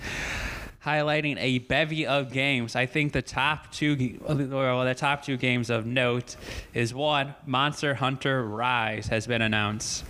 highlighting 0.85 1.37
a 1.39 1.59
bevy 1.61 2.05
of 2.07 2.33
games. 2.33 2.75
I 2.75 2.87
think 2.87 3.13
the 3.13 3.23
top 3.23 3.71
two, 3.73 4.19
well, 4.29 4.85
the 4.85 4.95
top 4.95 5.23
two 5.25 5.37
games 5.37 5.71
of 5.71 5.87
note 5.87 6.37
is 6.75 6.93
one, 6.93 7.35
Monster 7.47 7.95
Hunter 7.95 8.45
Rise 8.45 9.07
has 9.07 9.27
been 9.27 9.43
announced. 9.43 10.05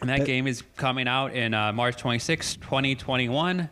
And 0.00 0.08
that 0.08 0.20
That- 0.20 0.26
game 0.26 0.46
is 0.46 0.62
coming 0.76 1.06
out 1.06 1.34
in 1.34 1.52
uh, 1.52 1.72
March 1.72 1.96
26, 1.98 2.56
2021. 2.56 3.68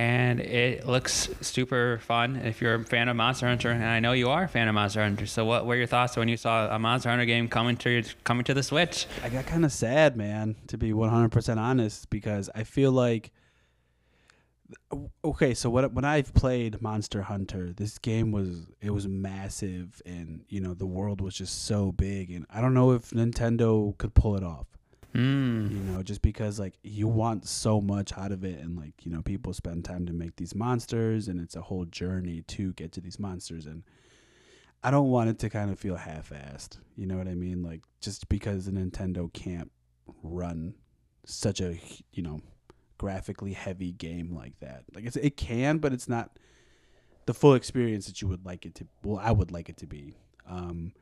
And 0.00 0.40
it 0.40 0.86
looks 0.86 1.28
super 1.42 1.98
fun 1.98 2.36
if 2.36 2.62
you're 2.62 2.76
a 2.76 2.84
fan 2.86 3.10
of 3.10 3.16
Monster 3.16 3.46
Hunter, 3.46 3.70
and 3.70 3.84
I 3.84 4.00
know 4.00 4.12
you 4.12 4.30
are 4.30 4.44
a 4.44 4.48
fan 4.48 4.66
of 4.66 4.74
Monster 4.74 5.02
Hunter. 5.02 5.26
So, 5.26 5.44
what 5.44 5.66
were 5.66 5.76
your 5.76 5.86
thoughts 5.86 6.16
when 6.16 6.26
you 6.26 6.38
saw 6.38 6.74
a 6.74 6.78
Monster 6.78 7.10
Hunter 7.10 7.26
game 7.26 7.48
coming 7.48 7.76
to 7.76 7.90
your, 7.90 8.02
coming 8.24 8.44
to 8.44 8.54
the 8.54 8.62
Switch? 8.62 9.06
I 9.22 9.28
got 9.28 9.44
kind 9.44 9.62
of 9.62 9.72
sad, 9.72 10.16
man, 10.16 10.56
to 10.68 10.78
be 10.78 10.92
100% 10.92 11.58
honest, 11.58 12.08
because 12.08 12.48
I 12.54 12.64
feel 12.64 12.92
like. 12.92 13.30
Okay, 15.22 15.52
so 15.52 15.68
what 15.68 15.92
when 15.92 16.06
I've 16.06 16.32
played 16.32 16.80
Monster 16.80 17.20
Hunter, 17.20 17.74
this 17.74 17.98
game 17.98 18.32
was 18.32 18.70
it 18.80 18.94
was 18.94 19.06
massive, 19.06 20.00
and 20.06 20.46
you 20.48 20.62
know 20.62 20.72
the 20.72 20.86
world 20.86 21.20
was 21.20 21.34
just 21.34 21.66
so 21.66 21.92
big, 21.92 22.30
and 22.30 22.46
I 22.48 22.62
don't 22.62 22.72
know 22.72 22.92
if 22.92 23.10
Nintendo 23.10 23.98
could 23.98 24.14
pull 24.14 24.34
it 24.34 24.44
off. 24.44 24.66
Mm. 25.14 25.70
You 25.70 25.78
know, 25.78 26.02
just 26.02 26.22
because 26.22 26.60
like 26.60 26.78
you 26.82 27.08
want 27.08 27.46
so 27.46 27.80
much 27.80 28.16
out 28.16 28.32
of 28.32 28.44
it, 28.44 28.60
and 28.60 28.76
like 28.76 28.94
you 29.02 29.10
know 29.10 29.22
people 29.22 29.52
spend 29.52 29.84
time 29.84 30.06
to 30.06 30.12
make 30.12 30.36
these 30.36 30.54
monsters, 30.54 31.28
and 31.28 31.40
it's 31.40 31.56
a 31.56 31.62
whole 31.62 31.84
journey 31.84 32.42
to 32.48 32.72
get 32.74 32.92
to 32.92 33.00
these 33.00 33.18
monsters, 33.18 33.66
and 33.66 33.82
I 34.82 34.90
don't 34.90 35.10
want 35.10 35.30
it 35.30 35.38
to 35.40 35.50
kind 35.50 35.70
of 35.70 35.78
feel 35.78 35.96
half-assed. 35.96 36.78
You 36.96 37.06
know 37.06 37.16
what 37.16 37.28
I 37.28 37.34
mean? 37.34 37.62
Like 37.62 37.82
just 38.00 38.28
because 38.28 38.66
the 38.66 38.72
Nintendo 38.72 39.32
can't 39.32 39.70
run 40.22 40.74
such 41.26 41.60
a 41.60 41.78
you 42.12 42.22
know 42.22 42.40
graphically 42.98 43.52
heavy 43.52 43.92
game 43.92 44.34
like 44.34 44.58
that. 44.60 44.84
Like 44.94 45.06
it's 45.06 45.16
it 45.16 45.36
can, 45.36 45.78
but 45.78 45.92
it's 45.92 46.08
not 46.08 46.38
the 47.26 47.34
full 47.34 47.54
experience 47.54 48.06
that 48.06 48.22
you 48.22 48.28
would 48.28 48.44
like 48.44 48.64
it 48.64 48.74
to. 48.76 48.86
Well, 49.02 49.20
I 49.22 49.32
would 49.32 49.50
like 49.50 49.68
it 49.68 49.76
to 49.78 49.86
be. 49.86 50.16
Um, 50.48 50.92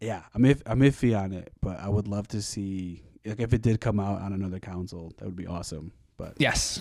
yeah, 0.00 0.22
I'm 0.34 0.44
if 0.44 0.62
I'm 0.66 0.80
iffy 0.80 1.18
on 1.18 1.32
it, 1.32 1.52
but 1.60 1.78
I 1.78 1.88
would 1.88 2.08
love 2.08 2.28
to 2.28 2.42
see 2.42 3.02
like 3.24 3.40
if 3.40 3.52
it 3.52 3.62
did 3.62 3.80
come 3.80 4.00
out 4.00 4.20
on 4.20 4.32
another 4.32 4.58
console, 4.58 5.12
that 5.18 5.24
would 5.24 5.36
be 5.36 5.46
awesome. 5.46 5.92
But 6.16 6.34
Yes. 6.38 6.80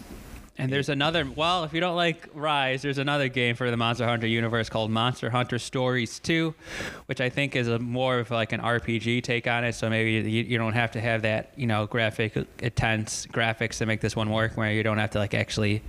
And 0.58 0.70
there's 0.70 0.90
another. 0.90 1.26
Well, 1.26 1.64
if 1.64 1.74
you 1.74 1.80
don't 1.80 1.96
like 1.96 2.28
Rise, 2.34 2.82
there's 2.82 2.98
another 2.98 3.30
game 3.30 3.56
for 3.56 3.72
the 3.72 3.78
Monster 3.78 4.06
Hunter 4.06 4.28
universe 4.28 4.68
called 4.68 4.92
Monster 4.92 5.30
Hunter 5.30 5.58
Stories 5.58 6.20
2, 6.20 6.54
which 7.06 7.22
I 7.22 7.30
think 7.30 7.56
is 7.56 7.70
a 7.70 7.80
more 7.80 8.20
of 8.20 8.30
like 8.30 8.52
an 8.52 8.60
RPG 8.60 9.24
take 9.24 9.48
on 9.48 9.64
it. 9.64 9.74
So 9.74 9.90
maybe 9.90 10.30
you, 10.30 10.44
you 10.44 10.58
don't 10.58 10.74
have 10.74 10.92
to 10.92 11.02
have 11.02 11.22
that, 11.22 11.54
you 11.56 11.66
know, 11.66 11.88
graphic 11.88 12.36
intense 12.60 13.26
graphics 13.28 13.78
to 13.78 13.86
make 13.86 14.02
this 14.02 14.18
one 14.18 14.30
work, 14.32 14.58
where 14.58 14.74
you 14.74 14.84
don't 14.84 14.98
have 14.98 15.12
to 15.12 15.20
like 15.20 15.34
actually 15.34 15.82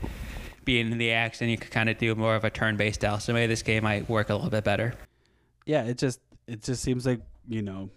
be 0.64 0.78
in 0.78 0.96
the 0.98 1.10
action. 1.10 1.48
You 1.48 1.58
could 1.58 1.72
kind 1.72 1.88
of 1.88 1.98
do 1.98 2.14
more 2.14 2.36
of 2.36 2.44
a 2.44 2.50
turn-based 2.50 3.00
style. 3.00 3.18
So 3.18 3.32
maybe 3.32 3.48
this 3.48 3.62
game 3.62 3.82
might 3.82 4.08
work 4.08 4.30
a 4.30 4.34
little 4.36 4.50
bit 4.50 4.62
better. 4.62 4.94
yeah, 5.66 5.82
it 5.82 5.98
just 5.98 6.20
it 6.50 6.62
just 6.62 6.82
seems 6.82 7.06
like 7.06 7.20
you 7.48 7.62
know. 7.62 7.90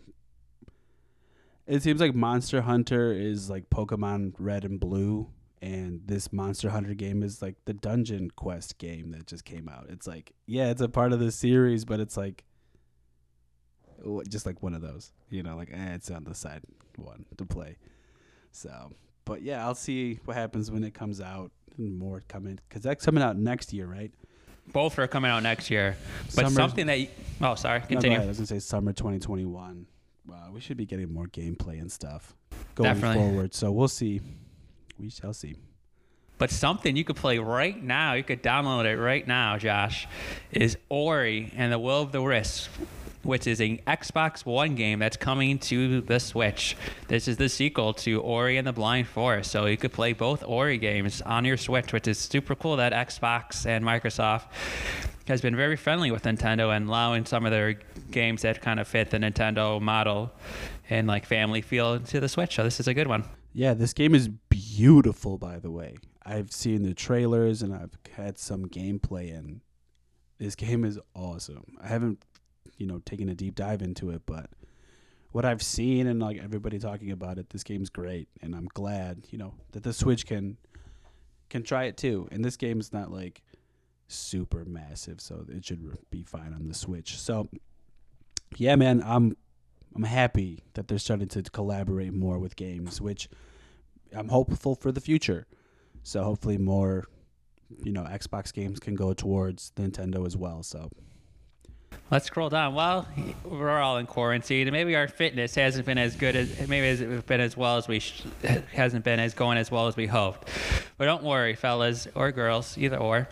It 1.65 1.81
seems 1.81 2.01
like 2.01 2.13
Monster 2.13 2.61
Hunter 2.61 3.13
is 3.13 3.49
like 3.49 3.69
Pokemon 3.69 4.33
Red 4.37 4.65
and 4.65 4.79
Blue, 4.79 5.29
and 5.61 6.01
this 6.05 6.31
Monster 6.31 6.69
Hunter 6.69 6.93
game 6.93 7.23
is 7.23 7.41
like 7.41 7.55
the 7.65 7.73
Dungeon 7.73 8.29
Quest 8.31 8.77
game 8.77 9.11
that 9.11 9.27
just 9.27 9.45
came 9.45 9.69
out. 9.69 9.87
It's 9.89 10.05
like, 10.05 10.33
yeah, 10.45 10.69
it's 10.69 10.81
a 10.81 10.89
part 10.89 11.13
of 11.13 11.19
the 11.19 11.31
series, 11.31 11.85
but 11.85 11.99
it's 11.99 12.17
like 12.17 12.43
just 14.29 14.45
like 14.45 14.61
one 14.61 14.73
of 14.73 14.81
those, 14.81 15.13
you 15.29 15.41
know, 15.41 15.55
like 15.55 15.69
eh, 15.71 15.93
it's 15.95 16.11
on 16.11 16.25
the 16.25 16.35
side 16.35 16.61
one 16.97 17.25
to 17.37 17.45
play. 17.45 17.77
So, 18.51 18.91
but 19.25 19.41
yeah, 19.41 19.65
I'll 19.65 19.73
see 19.73 20.19
what 20.25 20.35
happens 20.35 20.69
when 20.69 20.83
it 20.83 20.93
comes 20.93 21.21
out. 21.21 21.51
And 21.77 21.97
more 21.97 22.23
coming 22.27 22.59
because 22.69 22.83
that's 22.83 23.03
coming 23.03 23.23
out 23.23 23.35
next 23.35 23.73
year, 23.73 23.87
right? 23.87 24.11
Both 24.71 24.97
are 24.97 25.07
coming 25.07 25.29
out 25.29 25.43
next 25.43 25.69
year, 25.69 25.95
but 26.27 26.31
Summer's- 26.33 26.53
something 26.55 26.87
that. 26.87 26.99
You, 26.99 27.07
oh, 27.41 27.55
sorry. 27.55 27.81
Continue. 27.81 28.19
I 28.19 28.25
was 28.25 28.37
gonna 28.37 28.47
say 28.47 28.59
summer 28.59 28.93
2021. 28.93 29.85
Wow, 30.25 30.49
we 30.53 30.61
should 30.61 30.77
be 30.77 30.85
getting 30.85 31.11
more 31.13 31.27
gameplay 31.27 31.79
and 31.81 31.91
stuff 31.91 32.33
going 32.75 32.93
Definitely. 32.93 33.17
forward. 33.23 33.53
So 33.53 33.71
we'll 33.71 33.87
see. 33.89 34.21
We 34.97 35.09
shall 35.09 35.33
see. 35.33 35.55
But 36.37 36.49
something 36.49 36.95
you 36.95 37.03
could 37.03 37.15
play 37.17 37.37
right 37.39 37.81
now, 37.81 38.13
you 38.13 38.23
could 38.23 38.41
download 38.41 38.85
it 38.85 38.97
right 38.97 39.25
now, 39.27 39.57
Josh, 39.57 40.07
is 40.51 40.77
Ori 40.89 41.51
and 41.55 41.71
the 41.71 41.77
Will 41.79 42.01
of 42.01 42.11
the 42.11 42.21
Wisps, 42.21 42.69
which 43.23 43.47
is 43.47 43.59
an 43.59 43.79
Xbox 43.87 44.45
One 44.45 44.75
game 44.75 44.99
that's 44.99 45.17
coming 45.17 45.59
to 45.59 46.01
the 46.01 46.19
Switch. 46.19 46.77
This 47.07 47.27
is 47.27 47.37
the 47.37 47.49
sequel 47.49 47.93
to 47.95 48.21
Ori 48.21 48.57
and 48.57 48.67
the 48.67 48.73
Blind 48.73 49.07
Forest. 49.07 49.51
So 49.51 49.65
you 49.65 49.77
could 49.77 49.93
play 49.93 50.13
both 50.13 50.43
Ori 50.45 50.77
games 50.77 51.21
on 51.21 51.45
your 51.45 51.57
Switch, 51.57 51.93
which 51.93 52.07
is 52.07 52.17
super 52.17 52.55
cool 52.55 52.77
that 52.77 52.93
Xbox 52.93 53.65
and 53.65 53.83
Microsoft 53.83 54.45
has 55.27 55.41
been 55.41 55.55
very 55.55 55.77
friendly 55.77 56.11
with 56.11 56.23
Nintendo 56.23 56.75
and 56.75 56.87
allowing 56.87 57.25
some 57.25 57.45
of 57.45 57.51
their 57.51 57.79
games 58.11 58.41
that 58.41 58.61
kind 58.61 58.79
of 58.79 58.87
fit 58.87 59.09
the 59.09 59.17
Nintendo 59.17 59.81
model 59.81 60.31
and 60.89 61.07
like 61.07 61.25
family 61.25 61.61
feel 61.61 61.99
to 61.99 62.19
the 62.19 62.27
Switch. 62.27 62.55
So 62.55 62.63
this 62.63 62.79
is 62.79 62.87
a 62.87 62.93
good 62.93 63.07
one. 63.07 63.23
Yeah, 63.53 63.73
this 63.73 63.93
game 63.93 64.15
is 64.15 64.27
beautiful. 64.27 65.37
By 65.37 65.59
the 65.59 65.71
way, 65.71 65.95
I've 66.25 66.51
seen 66.51 66.83
the 66.83 66.93
trailers 66.93 67.61
and 67.61 67.73
I've 67.73 67.97
had 68.15 68.37
some 68.37 68.65
gameplay, 68.67 69.33
and 69.37 69.61
this 70.39 70.55
game 70.55 70.83
is 70.83 70.99
awesome. 71.15 71.77
I 71.81 71.87
haven't, 71.87 72.25
you 72.83 72.89
know, 72.89 73.01
taking 73.05 73.29
a 73.29 73.33
deep 73.33 73.55
dive 73.55 73.81
into 73.81 74.09
it, 74.09 74.23
but 74.25 74.49
what 75.31 75.45
I've 75.45 75.63
seen 75.63 76.05
and 76.05 76.19
like 76.19 76.37
everybody 76.37 76.79
talking 76.79 77.11
about 77.11 77.37
it, 77.37 77.49
this 77.49 77.63
game's 77.63 77.89
great, 77.89 78.27
and 78.41 78.53
I'm 78.53 78.67
glad, 78.73 79.25
you 79.31 79.37
know, 79.37 79.53
that 79.71 79.83
the 79.83 79.93
Switch 79.93 80.25
can 80.25 80.57
can 81.47 81.63
try 81.63 81.85
it 81.85 81.95
too. 81.95 82.27
And 82.29 82.43
this 82.43 82.57
game's 82.57 82.91
not 82.91 83.09
like 83.09 83.41
super 84.09 84.65
massive, 84.65 85.21
so 85.21 85.45
it 85.47 85.63
should 85.63 85.97
be 86.11 86.23
fine 86.23 86.53
on 86.53 86.67
the 86.67 86.73
Switch. 86.73 87.17
So, 87.17 87.47
yeah, 88.57 88.75
man, 88.75 89.01
I'm 89.05 89.37
I'm 89.95 90.03
happy 90.03 90.65
that 90.73 90.89
they're 90.89 90.99
starting 90.99 91.29
to 91.29 91.43
collaborate 91.43 92.13
more 92.13 92.37
with 92.37 92.57
games, 92.57 92.99
which 92.99 93.29
I'm 94.13 94.27
hopeful 94.27 94.75
for 94.75 94.91
the 94.91 94.99
future. 94.99 95.47
So 96.03 96.21
hopefully 96.21 96.57
more, 96.57 97.05
you 97.81 97.93
know, 97.93 98.03
Xbox 98.03 98.51
games 98.51 98.81
can 98.81 98.95
go 98.95 99.13
towards 99.13 99.71
Nintendo 99.77 100.27
as 100.27 100.35
well. 100.35 100.63
So 100.63 100.89
Let's 102.13 102.27
scroll 102.27 102.49
down. 102.49 102.75
Well, 102.75 103.07
we're 103.43 103.79
all 103.79 103.97
in 103.97 104.05
quarantine, 104.05 104.67
and 104.67 104.71
maybe 104.71 104.95
our 104.95 105.07
fitness 105.07 105.55
hasn't 105.55 105.87
been 105.87 105.97
as 105.97 106.15
good 106.15 106.35
as 106.35 106.67
maybe 106.67 106.85
hasn't 106.85 107.25
been 107.25 107.41
as 107.41 107.57
well 107.57 107.77
as 107.77 107.87
we 107.87 108.01
sh- 108.01 108.21
hasn't 108.71 109.03
been 109.03 109.19
as 109.19 109.33
going 109.33 109.57
as 109.57 109.71
well 109.71 109.87
as 109.87 109.95
we 109.95 110.05
hoped. 110.05 110.47
But 110.99 111.05
don't 111.05 111.23
worry, 111.23 111.55
fellas 111.55 112.07
or 112.13 112.31
girls, 112.31 112.77
either 112.77 112.97
or. 112.97 113.27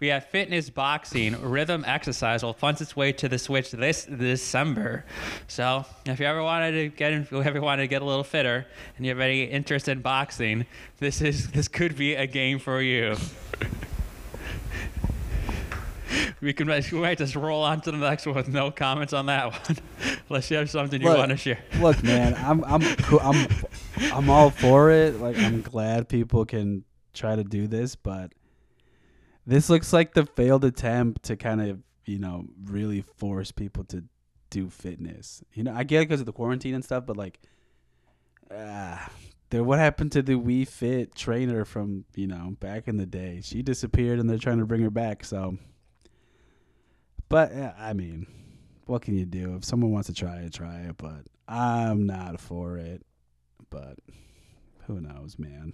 We 0.00 0.06
have 0.06 0.24
fitness 0.30 0.70
boxing, 0.70 1.42
rhythm 1.42 1.84
exercise 1.86 2.42
will 2.42 2.54
punch 2.54 2.80
its 2.80 2.96
way 2.96 3.12
to 3.12 3.28
the 3.28 3.38
Switch 3.38 3.70
this 3.70 4.06
December. 4.06 5.04
So 5.46 5.84
if 6.06 6.18
you 6.18 6.24
ever 6.24 6.42
wanted 6.42 6.72
to 6.72 6.88
get 6.88 7.12
in, 7.12 7.20
if 7.24 7.32
you 7.32 7.42
ever 7.42 7.60
wanted 7.60 7.82
to 7.82 7.88
get 7.88 8.00
a 8.00 8.06
little 8.06 8.24
fitter, 8.24 8.66
and 8.96 9.04
you 9.04 9.10
have 9.10 9.20
any 9.20 9.42
interest 9.42 9.88
in 9.88 10.00
boxing, 10.00 10.64
this 11.00 11.20
is 11.20 11.50
this 11.50 11.68
could 11.68 11.98
be 11.98 12.14
a 12.14 12.26
game 12.26 12.58
for 12.58 12.80
you. 12.80 13.14
We 16.40 16.52
can 16.52 16.66
we 16.66 16.98
might 16.98 17.18
just 17.18 17.36
roll 17.36 17.62
on 17.62 17.80
to 17.82 17.92
the 17.92 17.98
next 17.98 18.26
one 18.26 18.34
with 18.34 18.48
no 18.48 18.70
comments 18.70 19.12
on 19.12 19.26
that 19.26 19.52
one, 19.52 19.78
unless 20.28 20.50
you 20.50 20.56
have 20.56 20.70
something 20.70 21.00
you 21.00 21.08
Look, 21.08 21.18
want 21.18 21.30
to 21.30 21.36
share. 21.36 21.58
look, 21.80 22.02
man, 22.02 22.34
I'm 22.34 22.64
I'm 22.64 22.82
I'm 23.20 23.48
I'm 24.12 24.30
all 24.30 24.50
for 24.50 24.90
it. 24.90 25.20
Like 25.20 25.38
I'm 25.38 25.62
glad 25.62 26.08
people 26.08 26.44
can 26.44 26.84
try 27.14 27.36
to 27.36 27.44
do 27.44 27.66
this, 27.68 27.94
but 27.94 28.32
this 29.46 29.68
looks 29.70 29.92
like 29.92 30.14
the 30.14 30.26
failed 30.26 30.64
attempt 30.64 31.24
to 31.24 31.36
kind 31.36 31.60
of 31.60 31.78
you 32.04 32.18
know 32.18 32.46
really 32.64 33.02
force 33.02 33.52
people 33.52 33.84
to 33.84 34.04
do 34.50 34.68
fitness. 34.68 35.42
You 35.54 35.64
know, 35.64 35.72
I 35.74 35.84
get 35.84 36.02
it 36.02 36.08
because 36.08 36.20
of 36.20 36.26
the 36.26 36.32
quarantine 36.32 36.74
and 36.74 36.84
stuff, 36.84 37.06
but 37.06 37.16
like, 37.16 37.40
ah, 38.54 39.10
there. 39.50 39.64
What 39.64 39.78
happened 39.78 40.12
to 40.12 40.22
the 40.22 40.34
Wii 40.34 40.66
Fit 40.68 41.14
trainer 41.14 41.64
from 41.64 42.04
you 42.14 42.26
know 42.26 42.56
back 42.60 42.88
in 42.88 42.96
the 42.96 43.06
day? 43.06 43.40
She 43.42 43.62
disappeared, 43.62 44.18
and 44.18 44.28
they're 44.28 44.38
trying 44.38 44.58
to 44.58 44.66
bring 44.66 44.82
her 44.82 44.90
back. 44.90 45.24
So, 45.24 45.56
but 47.32 47.50
eh, 47.52 47.72
I 47.78 47.94
mean, 47.94 48.26
what 48.84 49.00
can 49.00 49.16
you 49.16 49.24
do? 49.24 49.56
If 49.56 49.64
someone 49.64 49.90
wants 49.90 50.08
to 50.08 50.14
try 50.14 50.40
it, 50.40 50.52
try 50.52 50.80
it. 50.80 50.98
But 50.98 51.22
I'm 51.48 52.06
not 52.06 52.38
for 52.38 52.76
it. 52.76 53.02
But 53.70 53.98
who 54.86 55.00
knows, 55.00 55.38
man? 55.38 55.72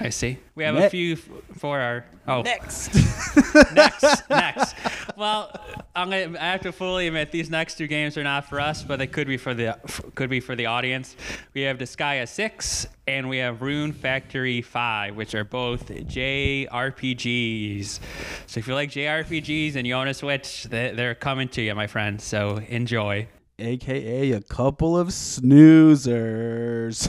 I 0.00 0.08
see. 0.08 0.38
We 0.56 0.64
have 0.64 0.74
a 0.76 0.90
few 0.90 1.12
f- 1.12 1.28
for 1.58 1.78
our 1.78 2.04
oh 2.26 2.42
Next. 2.42 2.92
next 3.74 4.28
next. 4.28 4.74
Well, 5.16 5.52
I'm 5.76 5.79
gonna, 5.94 6.38
I 6.38 6.52
have 6.52 6.62
to 6.62 6.72
fully 6.72 7.08
admit 7.08 7.32
these 7.32 7.50
next 7.50 7.76
two 7.76 7.86
games 7.86 8.16
are 8.16 8.22
not 8.22 8.48
for 8.48 8.60
us, 8.60 8.82
but 8.82 8.98
they 8.98 9.06
could 9.06 9.26
be 9.26 9.36
for 9.36 9.52
the 9.54 9.78
could 10.14 10.30
be 10.30 10.40
for 10.40 10.54
the 10.54 10.66
audience. 10.66 11.16
We 11.52 11.62
have 11.62 11.78
Disgaea 11.78 12.28
Six 12.28 12.86
and 13.06 13.28
we 13.28 13.38
have 13.38 13.62
Rune 13.62 13.92
Factory 13.92 14.62
Five, 14.62 15.16
which 15.16 15.34
are 15.34 15.44
both 15.44 15.88
JRPGs. 15.88 18.00
So 18.46 18.58
if 18.58 18.68
you 18.68 18.74
like 18.74 18.90
JRPGs 18.90 19.76
and 19.76 19.86
you 19.86 19.94
own 19.94 20.08
a 20.08 20.14
Switch, 20.14 20.64
they, 20.64 20.92
they're 20.94 21.14
coming 21.14 21.48
to 21.50 21.62
you, 21.62 21.74
my 21.74 21.86
friend. 21.86 22.20
So 22.20 22.60
enjoy. 22.68 23.28
AKA 23.58 24.32
a 24.32 24.40
couple 24.40 24.98
of 24.98 25.08
snoozers. 25.08 27.08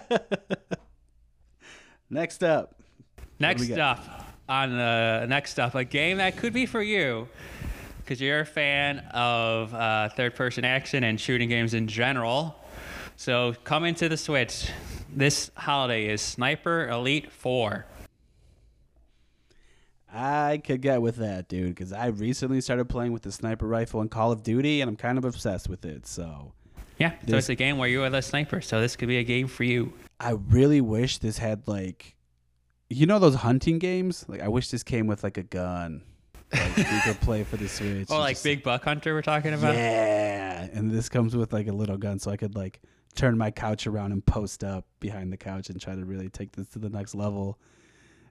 Next 2.10 2.42
up. 2.42 2.74
Next 3.38 3.70
up 3.72 4.31
on 4.52 4.78
uh, 4.78 5.24
next 5.26 5.58
up, 5.58 5.74
a 5.74 5.84
game 5.84 6.18
that 6.18 6.36
could 6.36 6.52
be 6.52 6.66
for 6.66 6.82
you 6.82 7.28
because 7.98 8.20
you're 8.20 8.40
a 8.40 8.46
fan 8.46 8.98
of 9.14 9.72
uh, 9.74 10.08
third-person 10.10 10.64
action 10.64 11.04
and 11.04 11.18
shooting 11.18 11.48
games 11.48 11.72
in 11.72 11.86
general. 11.86 12.56
So 13.16 13.54
coming 13.64 13.94
to 13.96 14.08
the 14.08 14.16
Switch 14.16 14.68
this 15.14 15.50
holiday 15.56 16.06
is 16.06 16.20
Sniper 16.20 16.88
Elite 16.88 17.30
Four. 17.32 17.86
I 20.14 20.60
could 20.62 20.82
get 20.82 21.00
with 21.00 21.16
that, 21.16 21.48
dude, 21.48 21.70
because 21.74 21.92
I 21.92 22.06
recently 22.08 22.60
started 22.60 22.86
playing 22.90 23.12
with 23.12 23.22
the 23.22 23.32
sniper 23.32 23.66
rifle 23.66 24.02
in 24.02 24.10
Call 24.10 24.30
of 24.30 24.42
Duty, 24.42 24.82
and 24.82 24.88
I'm 24.90 24.96
kind 24.96 25.16
of 25.16 25.24
obsessed 25.24 25.68
with 25.70 25.84
it. 25.86 26.06
So 26.06 26.52
Yeah, 26.98 27.12
so 27.12 27.16
This- 27.32 27.44
it's 27.44 27.48
a 27.48 27.54
game 27.54 27.78
where 27.78 27.88
you 27.88 28.02
are 28.02 28.10
the 28.10 28.20
sniper. 28.20 28.60
So 28.60 28.80
this 28.80 28.94
could 28.96 29.08
be 29.08 29.16
a 29.16 29.24
game 29.24 29.48
for 29.48 29.64
you. 29.64 29.94
I 30.20 30.32
really 30.32 30.82
wish 30.82 31.18
this 31.18 31.38
had 31.38 31.66
like, 31.66 32.14
you 32.94 33.06
know, 33.06 33.18
those 33.18 33.34
hunting 33.36 33.78
games. 33.78 34.24
Like, 34.28 34.40
I 34.40 34.48
wish 34.48 34.68
this 34.70 34.82
came 34.82 35.06
with 35.06 35.22
like 35.24 35.38
a 35.38 35.42
gun. 35.42 36.02
Like, 36.52 36.76
we 36.76 37.00
could 37.04 37.20
play 37.22 37.44
for 37.44 37.56
the 37.56 37.68
Switch. 37.68 38.08
Oh, 38.10 38.18
like 38.18 38.34
just- 38.36 38.44
Big 38.44 38.62
Buck 38.62 38.84
Hunter 38.84 39.14
we're 39.14 39.22
talking 39.22 39.54
about. 39.54 39.74
Yeah, 39.74 40.68
and 40.72 40.90
this 40.90 41.08
comes 41.08 41.34
with 41.34 41.52
like 41.52 41.66
a 41.68 41.72
little 41.72 41.96
gun, 41.96 42.18
so 42.18 42.30
I 42.30 42.36
could 42.36 42.54
like 42.54 42.80
turn 43.14 43.36
my 43.38 43.50
couch 43.50 43.86
around 43.86 44.12
and 44.12 44.24
post 44.24 44.62
up 44.64 44.84
behind 45.00 45.32
the 45.32 45.36
couch 45.36 45.68
and 45.70 45.80
try 45.80 45.94
to 45.94 46.04
really 46.04 46.28
take 46.28 46.52
this 46.52 46.68
to 46.68 46.78
the 46.78 46.90
next 46.90 47.14
level, 47.14 47.58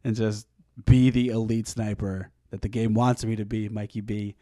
and 0.03 0.15
just 0.15 0.47
be 0.85 1.09
the 1.09 1.29
elite 1.29 1.67
sniper 1.67 2.29
that 2.51 2.61
the 2.61 2.69
game 2.69 2.93
wants 2.93 3.23
me 3.25 3.35
to 3.35 3.45
be, 3.45 3.69
Mikey 3.69 4.01
B. 4.01 4.35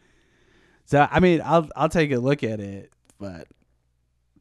So 0.84 1.06
I 1.10 1.20
mean, 1.20 1.40
I'll 1.44 1.68
I'll 1.76 1.88
take 1.88 2.12
a 2.12 2.18
look 2.18 2.42
at 2.44 2.60
it, 2.60 2.92
but 3.18 3.48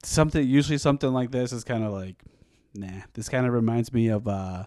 something 0.04 0.46
usually 0.46 0.78
something 0.78 1.12
like 1.14 1.32
this 1.32 1.54
is 1.54 1.64
kind 1.64 1.84
of 1.84 1.94
like, 1.94 2.16
nah. 2.74 3.02
This 3.14 3.30
kind 3.30 3.46
of 3.46 3.54
reminds 3.54 3.94
me 3.94 4.08
of 4.10 4.28
uh, 4.28 4.66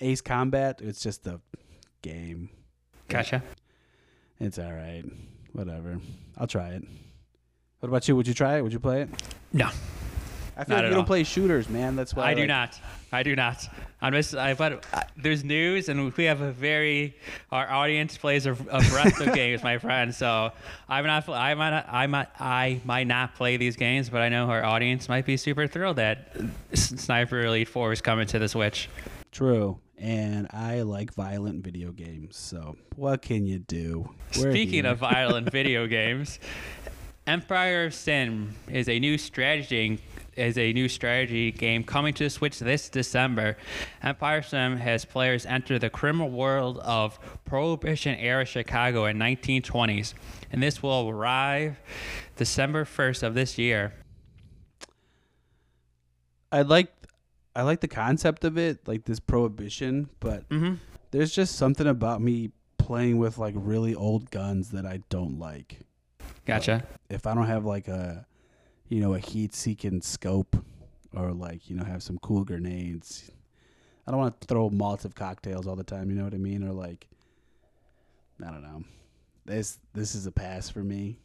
Ace 0.00 0.20
Combat. 0.20 0.80
It's 0.82 1.02
just 1.02 1.26
a 1.26 1.40
game. 2.02 2.50
Gotcha. 3.08 3.42
It's 4.40 4.58
all 4.58 4.72
right. 4.72 5.02
Whatever. 5.52 5.98
I'll 6.36 6.46
try 6.46 6.68
it. 6.70 6.84
What 7.80 7.88
about 7.88 8.06
you? 8.08 8.16
Would 8.16 8.26
you 8.28 8.34
try 8.34 8.58
it? 8.58 8.62
Would 8.62 8.72
you 8.72 8.80
play 8.80 9.02
it? 9.02 9.08
No. 9.52 9.68
I 10.56 10.64
feel 10.64 10.74
Not 10.76 10.82
like 10.82 10.90
you 10.90 10.96
don't 10.96 11.04
play 11.06 11.22
shooters, 11.22 11.68
man. 11.68 11.94
That's 11.94 12.16
why 12.16 12.24
I 12.30 12.34
do 12.34 12.40
like- 12.40 12.48
not. 12.48 12.80
I 13.12 13.22
do 13.22 13.34
not. 13.36 13.66
I'm 14.02 14.12
just. 14.12 14.34
I 14.34 14.54
but 14.54 14.84
uh, 14.92 15.02
there's 15.16 15.44
news, 15.44 15.88
and 15.88 16.12
we 16.16 16.24
have 16.24 16.40
a 16.40 16.50
very. 16.50 17.16
Our 17.52 17.70
audience 17.70 18.18
plays 18.18 18.44
a, 18.44 18.52
a 18.52 18.82
breadth 18.90 19.20
of 19.20 19.34
games, 19.34 19.62
my 19.62 19.78
friend. 19.78 20.12
So 20.14 20.50
I'm 20.88 21.06
not. 21.06 21.28
I 21.28 21.54
might. 21.54 21.70
Not, 21.70 21.86
I 21.88 22.06
might. 22.08 22.26
I 22.40 22.80
might 22.84 23.06
not 23.06 23.36
play 23.36 23.56
these 23.56 23.76
games, 23.76 24.10
but 24.10 24.20
I 24.20 24.28
know 24.28 24.50
our 24.50 24.64
audience 24.64 25.08
might 25.08 25.24
be 25.26 25.36
super 25.36 25.68
thrilled 25.68 25.96
that 25.96 26.36
Sniper 26.74 27.40
Elite 27.40 27.68
Four 27.68 27.92
is 27.92 28.00
coming 28.00 28.26
to 28.26 28.38
the 28.40 28.48
Switch. 28.48 28.88
True. 29.30 29.78
And 30.00 30.46
I 30.52 30.82
like 30.82 31.12
violent 31.12 31.64
video 31.64 31.90
games. 31.90 32.36
So 32.36 32.76
what 32.96 33.22
can 33.22 33.46
you 33.46 33.58
do? 33.58 34.08
We're 34.38 34.52
Speaking 34.52 34.84
here. 34.84 34.92
of 34.92 34.98
violent 34.98 35.50
video 35.52 35.86
games, 35.86 36.38
Empire 37.26 37.86
of 37.86 37.94
Sin 37.94 38.54
is 38.68 38.88
a 38.88 38.98
new 38.98 39.18
strategy 39.18 40.00
is 40.38 40.56
a 40.56 40.72
new 40.72 40.88
strategy 40.88 41.50
game 41.50 41.82
coming 41.82 42.14
to 42.14 42.24
the 42.24 42.30
Switch 42.30 42.60
this 42.60 42.88
December. 42.88 43.56
Empire 44.02 44.40
Sin 44.40 44.76
has 44.76 45.04
players 45.04 45.44
enter 45.44 45.78
the 45.78 45.90
criminal 45.90 46.30
world 46.30 46.78
of 46.78 47.18
Prohibition 47.44 48.14
era 48.14 48.44
Chicago 48.44 49.06
in 49.06 49.18
1920s, 49.18 50.14
and 50.52 50.62
this 50.62 50.82
will 50.82 51.08
arrive 51.10 51.76
December 52.36 52.84
1st 52.84 53.24
of 53.24 53.34
this 53.34 53.58
year. 53.58 53.92
I'd 56.52 56.68
like 56.68 56.92
I 57.58 57.62
like 57.62 57.80
the 57.80 57.88
concept 57.88 58.44
of 58.44 58.56
it, 58.56 58.86
like 58.86 59.04
this 59.04 59.18
prohibition, 59.18 60.08
but 60.20 60.48
Mm-hmm. 60.48 60.74
there's 61.10 61.32
just 61.32 61.56
something 61.56 61.86
about 61.88 62.20
me 62.22 62.52
playing 62.78 63.18
with 63.18 63.36
like 63.36 63.54
really 63.56 63.94
old 63.94 64.30
guns 64.30 64.70
that 64.70 64.86
I 64.86 65.00
don't 65.08 65.38
like. 65.40 65.80
Gotcha. 66.46 66.84
If 67.10 67.26
I 67.26 67.34
don't 67.34 67.46
have 67.46 67.64
like 67.64 67.88
a 67.88 68.24
you 68.88 69.00
know, 69.00 69.12
a 69.14 69.18
heat 69.18 69.54
seeking 69.54 70.00
scope 70.00 70.56
or 71.14 71.32
like, 71.32 71.68
you 71.68 71.76
know, 71.76 71.84
have 71.84 72.02
some 72.02 72.18
cool 72.18 72.44
grenades. 72.44 73.30
I 74.06 74.10
don't 74.10 74.20
want 74.20 74.40
to 74.40 74.46
throw 74.46 74.70
Molotov 74.70 75.14
cocktails 75.14 75.66
all 75.66 75.76
the 75.76 75.84
time, 75.84 76.08
you 76.10 76.16
know 76.16 76.24
what 76.24 76.32
I 76.32 76.38
mean? 76.38 76.62
Or 76.62 76.72
like 76.72 77.08
I 78.40 78.50
don't 78.50 78.62
know. 78.62 78.84
This 79.44 79.78
this 79.94 80.14
is 80.14 80.26
a 80.26 80.32
pass 80.32 80.70
for 80.70 80.84
me. 80.84 81.18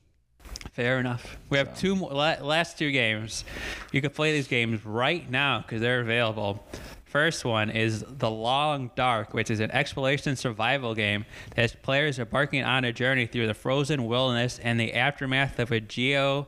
Fair 0.74 1.00
enough. 1.00 1.38
We 1.50 1.58
have 1.58 1.70
So- 1.76 1.82
two 1.82 1.96
more, 1.96 2.12
la- 2.12 2.38
last 2.42 2.78
two 2.78 2.92
games. 2.92 3.46
You 3.92 4.02
can 4.02 4.10
play 4.12 4.32
these 4.32 4.48
games 4.48 4.86
right 4.86 5.30
now 5.30 5.60
because 5.60 5.82
they're 5.82 6.00
available. 6.00 6.66
First 7.06 7.46
one 7.46 7.70
is 7.70 8.04
The 8.08 8.32
Long 8.32 8.90
Dark, 8.96 9.36
which 9.36 9.52
is 9.52 9.60
an 9.60 9.70
exploration 9.70 10.36
survival 10.36 10.96
game 10.96 11.26
that 11.54 11.62
has 11.62 11.76
players 11.76 12.18
embarking 12.18 12.64
on 12.64 12.86
a 12.86 12.92
journey 12.92 13.28
through 13.28 13.46
the 13.46 13.54
frozen 13.54 14.08
wilderness 14.08 14.58
and 14.64 14.80
the 14.80 14.94
aftermath 14.96 15.60
of 15.60 15.72
a 15.72 15.80
geo 15.80 16.48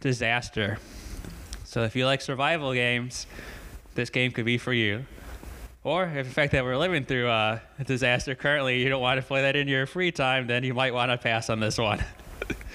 disaster. 0.00 0.78
So 1.64 1.82
if 1.84 1.94
you 1.94 2.06
like 2.06 2.22
survival 2.22 2.72
games, 2.72 3.26
this 3.94 4.08
game 4.08 4.32
could 4.32 4.46
be 4.46 4.56
for 4.56 4.72
you. 4.72 5.04
Or 5.84 6.04
if 6.04 6.26
the 6.26 6.32
fact 6.32 6.52
that 6.52 6.64
we're 6.64 6.76
living 6.78 7.04
through 7.04 7.28
uh, 7.28 7.58
a 7.78 7.84
disaster 7.84 8.34
currently, 8.34 8.82
you 8.82 8.88
don't 8.88 9.02
want 9.02 9.20
to 9.20 9.26
play 9.26 9.42
that 9.42 9.56
in 9.56 9.68
your 9.68 9.86
free 9.86 10.10
time, 10.12 10.46
then 10.46 10.64
you 10.64 10.72
might 10.72 10.94
want 10.94 11.10
to 11.10 11.18
pass 11.18 11.50
on 11.50 11.60
this 11.60 11.76
one. 11.76 12.02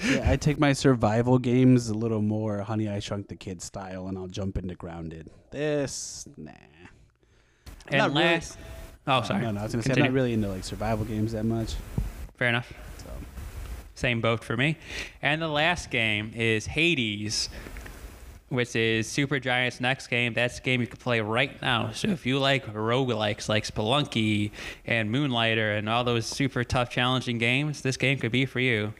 Yeah, 0.04 0.30
I 0.30 0.36
take 0.36 0.58
my 0.58 0.72
survival 0.72 1.38
games 1.38 1.88
a 1.88 1.94
little 1.94 2.20
more 2.22 2.60
Honey 2.62 2.88
I 2.88 2.98
Shrunk 3.00 3.28
the 3.28 3.36
Kid 3.36 3.62
style, 3.62 4.08
and 4.08 4.18
I'll 4.18 4.26
jump 4.28 4.58
into 4.58 4.74
Grounded. 4.74 5.30
This, 5.50 6.26
nah. 6.36 6.50
And 7.88 7.98
not 7.98 8.10
really- 8.10 8.24
last, 8.24 8.58
oh 9.06 9.22
sorry, 9.22 9.42
No, 9.42 9.52
no, 9.52 9.60
I 9.60 9.62
was 9.62 9.72
gonna 9.72 9.82
say 9.82 9.92
I'm 9.92 10.00
not 10.00 10.12
really 10.12 10.32
into 10.32 10.48
like 10.48 10.64
survival 10.64 11.04
games 11.04 11.32
that 11.32 11.44
much. 11.44 11.74
fair 12.36 12.48
enough. 12.48 12.72
So 12.98 13.06
Same 13.94 14.20
boat 14.20 14.42
for 14.44 14.56
me. 14.56 14.76
And 15.22 15.40
the 15.40 15.48
last 15.48 15.90
game 15.90 16.32
is 16.34 16.66
Hades, 16.66 17.48
which 18.48 18.76
is 18.76 19.06
Supergiant's 19.08 19.80
next 19.80 20.08
game. 20.08 20.34
That's 20.34 20.58
a 20.58 20.62
game 20.62 20.80
you 20.80 20.86
can 20.86 20.98
play 20.98 21.20
right 21.20 21.60
now. 21.62 21.92
So 21.92 22.08
if 22.08 22.26
you 22.26 22.38
like 22.38 22.66
roguelikes 22.66 23.48
like 23.48 23.64
Spelunky 23.64 24.50
and 24.84 25.10
Moonlighter 25.10 25.76
and 25.78 25.88
all 25.88 26.04
those 26.04 26.26
super 26.26 26.62
tough, 26.64 26.90
challenging 26.90 27.38
games, 27.38 27.80
this 27.80 27.96
game 27.96 28.18
could 28.18 28.32
be 28.32 28.44
for 28.46 28.60
you. 28.60 28.92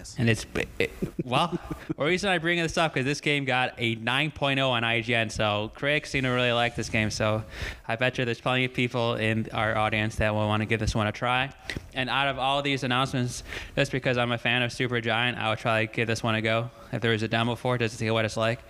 Pass. 0.00 0.16
And 0.18 0.30
it's 0.30 0.46
it, 0.78 0.90
well, 1.24 1.58
the 1.96 2.04
reason 2.04 2.30
I 2.30 2.38
bring 2.38 2.58
this 2.58 2.78
up 2.78 2.94
because 2.94 3.04
this 3.04 3.20
game 3.20 3.44
got 3.44 3.74
a 3.76 3.96
9.0 3.96 4.68
on 4.68 4.82
IGN, 4.82 5.30
so 5.30 5.70
critics 5.74 6.10
seem 6.10 6.24
to 6.24 6.30
really 6.30 6.52
like 6.52 6.74
this 6.74 6.88
game. 6.88 7.10
So 7.10 7.44
I 7.86 7.96
bet 7.96 8.16
you 8.16 8.24
there's 8.24 8.40
plenty 8.40 8.64
of 8.64 8.72
people 8.72 9.16
in 9.16 9.48
our 9.52 9.76
audience 9.76 10.16
that 10.16 10.34
will 10.34 10.46
want 10.46 10.62
to 10.62 10.66
give 10.66 10.80
this 10.80 10.94
one 10.94 11.06
a 11.06 11.12
try. 11.12 11.52
And 11.94 12.08
out 12.08 12.28
of 12.28 12.38
all 12.38 12.62
these 12.62 12.82
announcements, 12.82 13.42
just 13.76 13.92
because 13.92 14.16
I'm 14.16 14.32
a 14.32 14.38
fan 14.38 14.62
of 14.62 14.70
Supergiant, 14.70 15.36
I 15.36 15.50
would 15.50 15.58
try 15.58 15.86
to 15.86 15.92
give 15.92 16.06
this 16.06 16.22
one 16.22 16.34
a 16.34 16.42
go 16.42 16.70
if 16.92 17.02
there 17.02 17.12
was 17.12 17.22
a 17.22 17.28
demo 17.28 17.54
for 17.54 17.76
it 17.76 17.80
just 17.80 17.92
to 17.92 17.98
see 17.98 18.10
what 18.10 18.24
it's 18.24 18.36
like. 18.36 18.60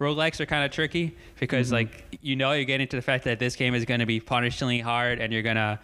Roguelikes 0.00 0.40
are 0.40 0.46
kind 0.46 0.64
of 0.64 0.70
tricky 0.70 1.16
because 1.38 1.66
mm-hmm. 1.66 1.74
like 1.74 2.18
you 2.22 2.34
know 2.34 2.52
you're 2.52 2.64
getting 2.64 2.88
to 2.88 2.96
the 2.96 3.02
fact 3.02 3.24
that 3.24 3.38
this 3.38 3.56
game 3.56 3.74
is 3.74 3.84
going 3.84 4.00
to 4.00 4.06
be 4.06 4.20
punishingly 4.20 4.82
hard 4.82 5.20
and 5.20 5.32
you're 5.32 5.42
gonna 5.42 5.78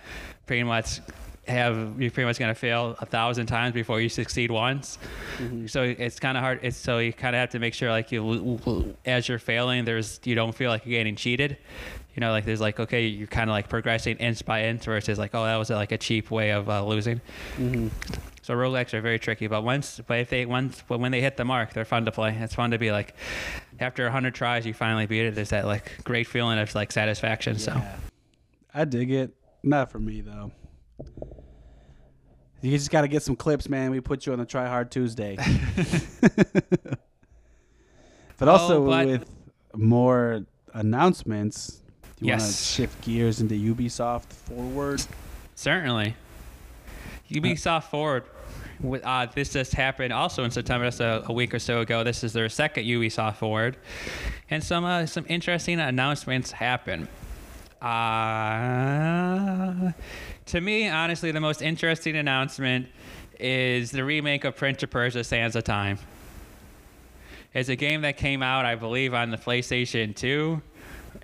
pretty 0.47 0.63
much 0.63 1.01
have 1.47 2.01
you're 2.01 2.11
pretty 2.11 2.27
much 2.27 2.39
gonna 2.39 2.55
fail 2.55 2.97
a 3.01 3.07
thousand 3.07 3.47
times 3.47 3.75
before 3.75 4.01
you 4.01 4.09
succeed 4.09 4.51
once. 4.51 4.99
So 5.67 5.83
it's 5.83 6.19
kind 6.19 6.37
of 6.37 6.43
hard. 6.43 6.61
It's 6.63 6.77
so 6.77 6.99
you 6.99 7.13
kind 7.13 7.35
of 7.37 7.41
have 7.41 7.51
to 7.51 7.59
make 7.59 7.75
sure 7.75 7.91
like 7.91 8.13
you 8.13 8.95
as 9.05 9.29
you're 9.29 9.39
failing, 9.39 9.85
there's 9.85 10.21
you 10.25 10.35
don't 10.35 10.55
feel 10.55 10.71
like 10.71 10.87
you're 10.87 10.99
getting 10.99 11.17
cheated. 11.17 11.57
You 12.15 12.21
know, 12.21 12.31
like 12.31 12.45
there's 12.45 12.61
like 12.61 12.81
okay, 12.81 13.07
you're 13.07 13.27
kind 13.27 13.51
of 13.51 13.55
like 13.55 13.69
progressing 13.69 14.17
inch 14.19 14.45
by 14.45 14.65
inch 14.65 14.85
versus 14.85 15.19
like 15.19 15.35
oh 15.35 15.45
that 15.45 15.57
was 15.57 15.71
like 15.71 15.93
a 15.93 15.99
cheap 15.99 16.31
way 16.31 16.51
of 16.51 16.69
uh, 16.69 16.85
losing. 16.85 17.21
Mm-hmm. 17.57 17.89
So 18.43 18.55
roguelikes 18.55 18.93
are 18.93 19.01
very 19.01 19.19
tricky, 19.19 19.47
but 19.47 19.65
once 19.65 20.01
but 20.07 20.19
if 20.19 20.31
they 20.31 20.47
once 20.47 20.83
but 20.87 21.01
when 21.01 21.13
they 21.13 21.21
hit 21.21 21.37
the 21.37 21.45
mark, 21.45 21.73
they're 21.73 21.85
fun 21.85 22.05
to 22.05 22.13
play. 22.13 22.37
It's 22.39 22.55
fun 22.55 22.71
to 22.71 22.79
be 22.79 22.93
like 22.93 23.15
after 23.81 24.09
hundred 24.11 24.35
tries, 24.35 24.67
you 24.67 24.75
finally 24.75 25.07
beat 25.07 25.27
it. 25.27 25.35
There's 25.35 25.51
that 25.51 25.67
like 25.67 25.93
great 26.05 26.27
feeling 26.27 26.59
of 26.59 26.75
like 26.75 26.93
satisfaction. 26.93 27.59
So 27.59 27.81
I 28.73 28.85
dig 28.85 29.11
it. 29.11 29.35
Not 29.63 29.91
for 29.91 29.99
me 29.99 30.21
though. 30.21 30.53
You 32.63 32.71
just 32.71 32.91
got 32.91 33.03
to 33.03 33.09
get 33.09 33.23
some 33.23 33.37
clips, 33.37 33.69
man. 33.69 33.91
We 33.91 34.01
put 34.01 34.25
you 34.27 34.33
on 34.33 34.39
the 34.39 34.47
Try 34.47 34.67
Hard 34.67 34.91
Tuesday. 34.91 35.37
but 38.39 38.49
also 38.49 38.83
Oh, 38.83 38.87
but- 38.87 39.07
with 39.07 39.31
more 39.75 40.45
announcements, 40.73 41.83
do 42.17 42.27
you 42.27 42.31
want 42.33 42.41
to 42.41 42.47
Yes. 42.47 42.71
shift 42.71 43.01
gears 43.03 43.41
into 43.41 43.55
Ubisoft 43.55 44.33
forward? 44.33 45.03
Certainly. 45.55 46.15
Ubisoft 47.31 47.85
Forward. 47.85 48.25
Uh, 49.03 49.27
this 49.35 49.53
just 49.53 49.73
happened 49.73 50.13
also 50.13 50.45
in 50.45 50.51
September, 50.51 50.87
just 50.87 51.01
a, 51.01 51.23
a 51.27 51.33
week 51.33 51.55
or 51.55 51.59
so 51.59 51.81
ago. 51.81 52.05
This 52.05 52.23
is 52.25 52.33
their 52.33 52.49
second 52.49 52.85
Ubisoft 52.85 53.37
Forward, 53.37 53.77
and 54.51 54.63
some 54.63 54.85
uh, 54.85 55.07
some 55.07 55.25
interesting 55.29 55.81
announcements 55.81 56.51
happen. 56.53 57.09
Uh, 57.81 59.93
to 60.47 60.61
me, 60.61 60.89
honestly, 60.89 61.31
the 61.31 61.41
most 61.41 61.63
interesting 61.63 62.17
announcement 62.17 62.89
is 63.41 63.91
the 63.91 64.05
remake 64.05 64.45
of 64.45 64.57
Prince 64.57 64.83
of 64.83 64.91
Persia: 64.91 65.25
Sands 65.25 65.57
of 65.57 65.65
Time. 65.65 65.99
It's 67.53 67.69
a 67.69 67.77
game 67.77 68.03
that 68.03 68.17
came 68.17 68.43
out, 68.43 68.65
I 68.65 68.75
believe, 68.75 69.15
on 69.15 69.31
the 69.31 69.37
PlayStation 69.37 70.15
2 70.15 70.61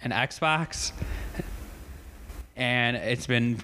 and 0.02 0.12
Xbox 0.12 0.92
and 2.60 2.94
it's 2.96 3.26
been 3.26 3.58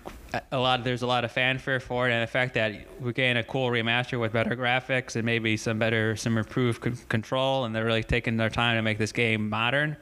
a 0.50 0.58
lot. 0.58 0.82
There's 0.82 1.02
a 1.02 1.06
lot 1.06 1.24
of 1.24 1.30
fanfare 1.30 1.80
for 1.80 2.08
it, 2.08 2.12
and 2.12 2.22
the 2.22 2.26
fact 2.26 2.54
that 2.54 2.72
we're 2.98 3.12
getting 3.12 3.36
a 3.36 3.42
cool 3.44 3.68
remaster 3.68 4.18
with 4.18 4.32
better 4.32 4.56
graphics 4.56 5.16
and 5.16 5.24
maybe 5.24 5.56
some 5.58 5.78
better, 5.78 6.16
some 6.16 6.38
improved 6.38 6.80
con- 6.80 6.98
control, 7.10 7.66
and 7.66 7.74
they're 7.74 7.84
really 7.84 8.02
taking 8.02 8.38
their 8.38 8.48
time 8.48 8.76
to 8.76 8.82
make 8.82 8.96
this 8.96 9.12
game 9.12 9.50
modern. 9.50 9.98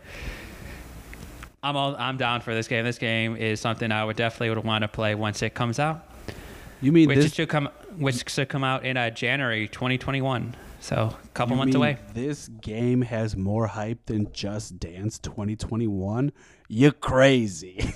I'm 1.65 1.77
all, 1.77 1.97
I'm 1.99 2.17
down 2.19 2.43
for 2.43 2.55
this 2.55 2.69
game. 2.69 2.85
This 2.85 2.99
game 2.99 3.37
is 3.37 3.59
something 3.59 3.91
I 3.91 4.05
would 4.05 4.17
definitely 4.17 4.51
would 4.51 4.65
want 4.65 4.83
to 4.83 4.89
play 4.89 5.15
once 5.15 5.41
it 5.43 5.55
comes 5.55 5.79
out, 5.79 6.07
You 6.83 6.93
mean 6.93 7.09
which 7.09 7.19
this? 7.19 7.33
should 7.35 7.49
come 7.49 7.69
which 7.97 8.29
should 8.29 8.49
come 8.49 8.63
out 8.65 8.85
in 8.85 8.97
uh, 8.97 9.09
January 9.11 9.67
2021. 9.69 10.55
So 10.81 11.17
a 11.25 11.29
couple 11.29 11.57
months 11.57 11.75
away. 11.75 11.97
This 12.13 12.49
game 12.49 13.01
has 13.03 13.35
more 13.37 13.67
hype 13.67 14.05
than 14.07 14.31
Just 14.33 14.79
Dance 14.79 15.19
2021. 15.21 16.33
You 16.69 16.93
crazy? 16.93 17.79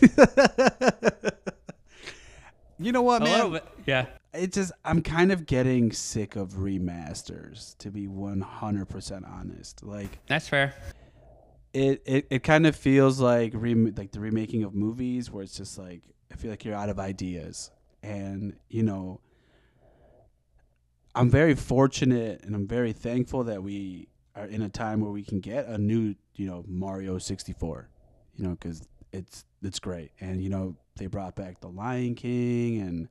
you 2.78 2.92
know 2.92 3.02
what, 3.02 3.22
A 3.22 3.24
man? 3.24 3.34
little 3.34 3.50
bit, 3.50 3.64
yeah. 3.86 4.06
It 4.32 4.52
just 4.52 4.72
I'm 4.84 5.02
kind 5.02 5.32
of 5.32 5.46
getting 5.46 5.90
sick 5.92 6.36
of 6.36 6.52
remasters 6.52 7.76
to 7.78 7.90
be 7.90 8.06
100% 8.06 9.30
honest. 9.30 9.82
Like 9.84 10.18
That's 10.26 10.48
fair. 10.48 10.74
It 11.72 12.02
it, 12.06 12.26
it 12.30 12.42
kind 12.42 12.66
of 12.66 12.76
feels 12.76 13.20
like 13.20 13.52
rem- 13.54 13.94
like 13.96 14.12
the 14.12 14.20
remaking 14.20 14.64
of 14.64 14.74
movies 14.74 15.30
where 15.30 15.42
it's 15.42 15.56
just 15.56 15.78
like 15.78 16.02
I 16.32 16.36
feel 16.36 16.50
like 16.50 16.64
you're 16.64 16.74
out 16.74 16.88
of 16.88 16.98
ideas. 16.98 17.70
And 18.02 18.54
you 18.68 18.82
know 18.82 19.20
I'm 21.14 21.30
very 21.30 21.54
fortunate 21.54 22.42
and 22.44 22.54
I'm 22.54 22.66
very 22.68 22.92
thankful 22.92 23.44
that 23.44 23.62
we 23.62 24.08
are 24.36 24.46
in 24.46 24.62
a 24.62 24.68
time 24.68 25.00
where 25.00 25.10
we 25.10 25.24
can 25.24 25.40
get 25.40 25.66
a 25.66 25.76
new, 25.76 26.14
you 26.36 26.46
know, 26.46 26.64
Mario 26.68 27.18
64. 27.18 27.88
You 28.36 28.44
know, 28.46 28.56
cuz 28.56 28.86
it's 29.12 29.44
it's 29.62 29.80
great. 29.80 30.12
And 30.20 30.40
you 30.42 30.48
know, 30.48 30.76
they 30.96 31.06
brought 31.06 31.34
back 31.34 31.60
The 31.60 31.68
Lion 31.68 32.14
King 32.14 32.80
and 32.80 33.08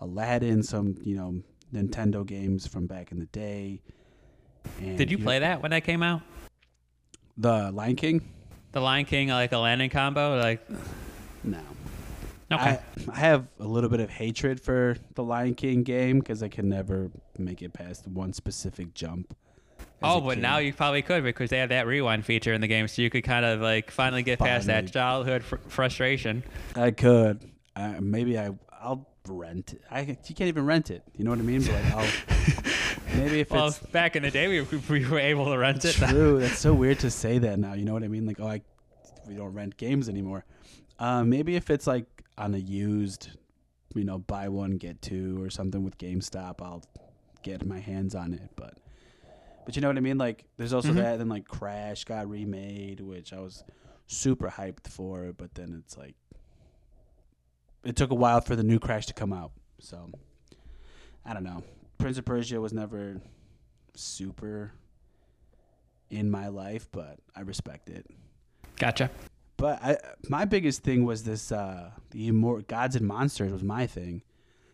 Aladdin, 0.00 0.62
some, 0.62 0.96
you 1.02 1.16
know, 1.16 1.42
Nintendo 1.72 2.26
games 2.26 2.66
from 2.66 2.86
back 2.86 3.12
in 3.12 3.18
the 3.18 3.26
day. 3.26 3.82
And 4.80 4.98
Did 4.98 5.10
you 5.10 5.18
play 5.18 5.38
that 5.38 5.62
when 5.62 5.70
that 5.70 5.84
came 5.84 6.02
out? 6.02 6.22
The 7.38 7.70
Lion 7.70 7.96
King? 7.96 8.28
The 8.72 8.80
Lion 8.80 9.04
King, 9.04 9.28
like 9.28 9.52
Aladdin 9.52 9.88
combo, 9.90 10.38
like 10.38 10.60
No. 11.44 11.58
okay. 12.52 12.78
I, 12.78 12.80
I 13.12 13.16
have 13.16 13.46
a 13.60 13.64
little 13.64 13.88
bit 13.88 14.00
of 14.00 14.10
hatred 14.10 14.60
for 14.60 14.96
the 15.14 15.22
Lion 15.22 15.54
King 15.54 15.82
game 15.84 16.18
because 16.18 16.42
I 16.42 16.48
can 16.48 16.68
never 16.68 17.10
make 17.38 17.62
it 17.62 17.72
past 17.72 18.06
one 18.08 18.32
specific 18.32 18.92
jump. 18.94 19.34
oh, 20.02 20.20
but 20.20 20.34
kid. 20.34 20.42
now 20.42 20.58
you 20.58 20.72
probably 20.72 21.02
could 21.02 21.22
because 21.24 21.50
they 21.50 21.58
have 21.58 21.68
that 21.70 21.86
rewind 21.86 22.24
feature 22.24 22.52
in 22.52 22.60
the 22.60 22.66
game, 22.66 22.88
so 22.88 23.00
you 23.02 23.10
could 23.10 23.24
kind 23.24 23.44
of 23.44 23.60
like 23.60 23.90
finally 23.90 24.22
get 24.22 24.38
past 24.38 24.66
that 24.66 24.92
childhood 24.92 25.42
fr- 25.44 25.56
frustration. 25.68 26.42
I 26.74 26.90
could. 26.90 27.48
Uh, 27.76 27.94
maybe 28.00 28.38
I 28.38 28.50
I'll 28.80 29.06
rent 29.28 29.74
it. 29.74 29.82
I 29.90 30.00
you 30.00 30.34
can't 30.34 30.48
even 30.48 30.66
rent 30.66 30.90
it. 30.90 31.02
You 31.16 31.24
know 31.24 31.30
what 31.30 31.38
I 31.38 31.42
mean? 31.42 31.62
But 31.62 31.72
like, 31.72 31.94
I'll, 31.94 32.10
maybe 33.16 33.40
if 33.40 33.50
Well, 33.50 33.68
it's 33.68 33.78
back 33.78 34.16
in 34.16 34.22
the 34.22 34.30
day, 34.30 34.48
we, 34.48 34.60
we 34.88 35.06
were 35.06 35.18
able 35.18 35.46
to 35.46 35.56
rent 35.58 35.84
it. 35.84 35.94
true, 35.94 36.38
that's 36.40 36.58
so 36.58 36.72
weird 36.74 36.98
to 37.00 37.10
say 37.10 37.38
that 37.38 37.58
now. 37.58 37.74
You 37.74 37.84
know 37.84 37.92
what 37.92 38.02
I 38.02 38.08
mean? 38.08 38.26
Like, 38.26 38.40
oh, 38.40 38.48
I, 38.48 38.62
we 39.26 39.34
don't 39.34 39.52
rent 39.52 39.76
games 39.76 40.08
anymore. 40.08 40.44
Uh, 40.98 41.22
maybe 41.24 41.54
if 41.56 41.70
it's 41.70 41.86
like 41.86 42.06
on 42.36 42.54
a 42.54 42.58
used, 42.58 43.30
you 43.94 44.04
know, 44.04 44.18
buy 44.18 44.48
one 44.48 44.72
get 44.78 45.00
two 45.02 45.42
or 45.42 45.50
something 45.50 45.82
with 45.84 45.96
GameStop, 45.98 46.60
I'll 46.60 46.82
get 47.42 47.64
my 47.64 47.78
hands 47.78 48.14
on 48.14 48.32
it. 48.32 48.50
But 48.56 48.74
but 49.64 49.76
you 49.76 49.82
know 49.82 49.88
what 49.88 49.96
I 49.96 50.00
mean? 50.00 50.18
Like, 50.18 50.44
there's 50.56 50.72
also 50.72 50.92
Mhm. 50.92 50.96
that. 50.96 51.18
Then 51.18 51.28
like 51.28 51.46
Crash 51.46 52.04
got 52.04 52.28
remade, 52.28 53.00
which 53.00 53.32
I 53.32 53.40
was 53.40 53.64
super 54.06 54.48
hyped 54.48 54.88
for. 54.88 55.32
But 55.36 55.54
then 55.54 55.82
it's 55.84 55.96
like 55.96 56.14
it 57.84 57.94
took 57.96 58.10
a 58.10 58.14
while 58.14 58.40
for 58.40 58.56
the 58.56 58.62
new 58.62 58.78
Crash 58.78 59.06
to 59.06 59.14
come 59.14 59.32
out. 59.32 59.52
So 59.78 60.10
I 61.24 61.32
don't 61.34 61.44
know. 61.44 61.62
Prince 61.98 62.18
of 62.18 62.24
Persia 62.24 62.60
was 62.60 62.72
never 62.72 63.20
super 63.94 64.72
in 66.10 66.30
my 66.30 66.48
life, 66.48 66.88
but 66.92 67.18
I 67.36 67.40
respect 67.40 67.90
it. 67.90 68.06
Gotcha. 68.76 69.10
But 69.56 69.82
I, 69.82 69.98
my 70.28 70.44
biggest 70.44 70.82
thing 70.82 71.04
was 71.04 71.24
this: 71.24 71.50
uh, 71.50 71.90
the 72.10 72.30
Immor- 72.30 72.66
Gods 72.66 72.94
and 72.96 73.06
Monsters 73.06 73.52
was 73.52 73.64
my 73.64 73.86
thing, 73.86 74.22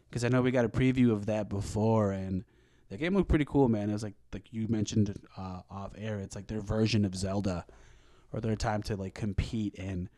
because 0.09 0.25
I 0.25 0.29
know 0.29 0.43
we 0.43 0.51
got 0.51 0.67
a 0.67 0.69
preview 0.69 1.11
of 1.11 1.27
that 1.27 1.49
before, 1.49 2.13
and 2.13 2.45
the 2.91 2.99
game 2.99 3.15
looked 3.15 3.31
pretty 3.31 3.47
cool, 3.47 3.69
man. 3.69 3.89
It 3.89 3.95
was 3.95 4.03
like 4.03 4.15
like 4.33 4.53
you 4.53 4.69
mentioned 4.69 5.19
uh, 5.39 5.63
off 5.71 5.93
air. 5.97 6.19
It's 6.19 6.37
like 6.37 6.49
their 6.49 6.61
version 6.61 7.07
of 7.07 7.17
Zelda, 7.17 7.65
or 8.31 8.41
their 8.41 8.57
time 8.57 8.83
to 8.83 8.97
like 8.97 9.15
compete. 9.15 9.79
And 9.79 10.11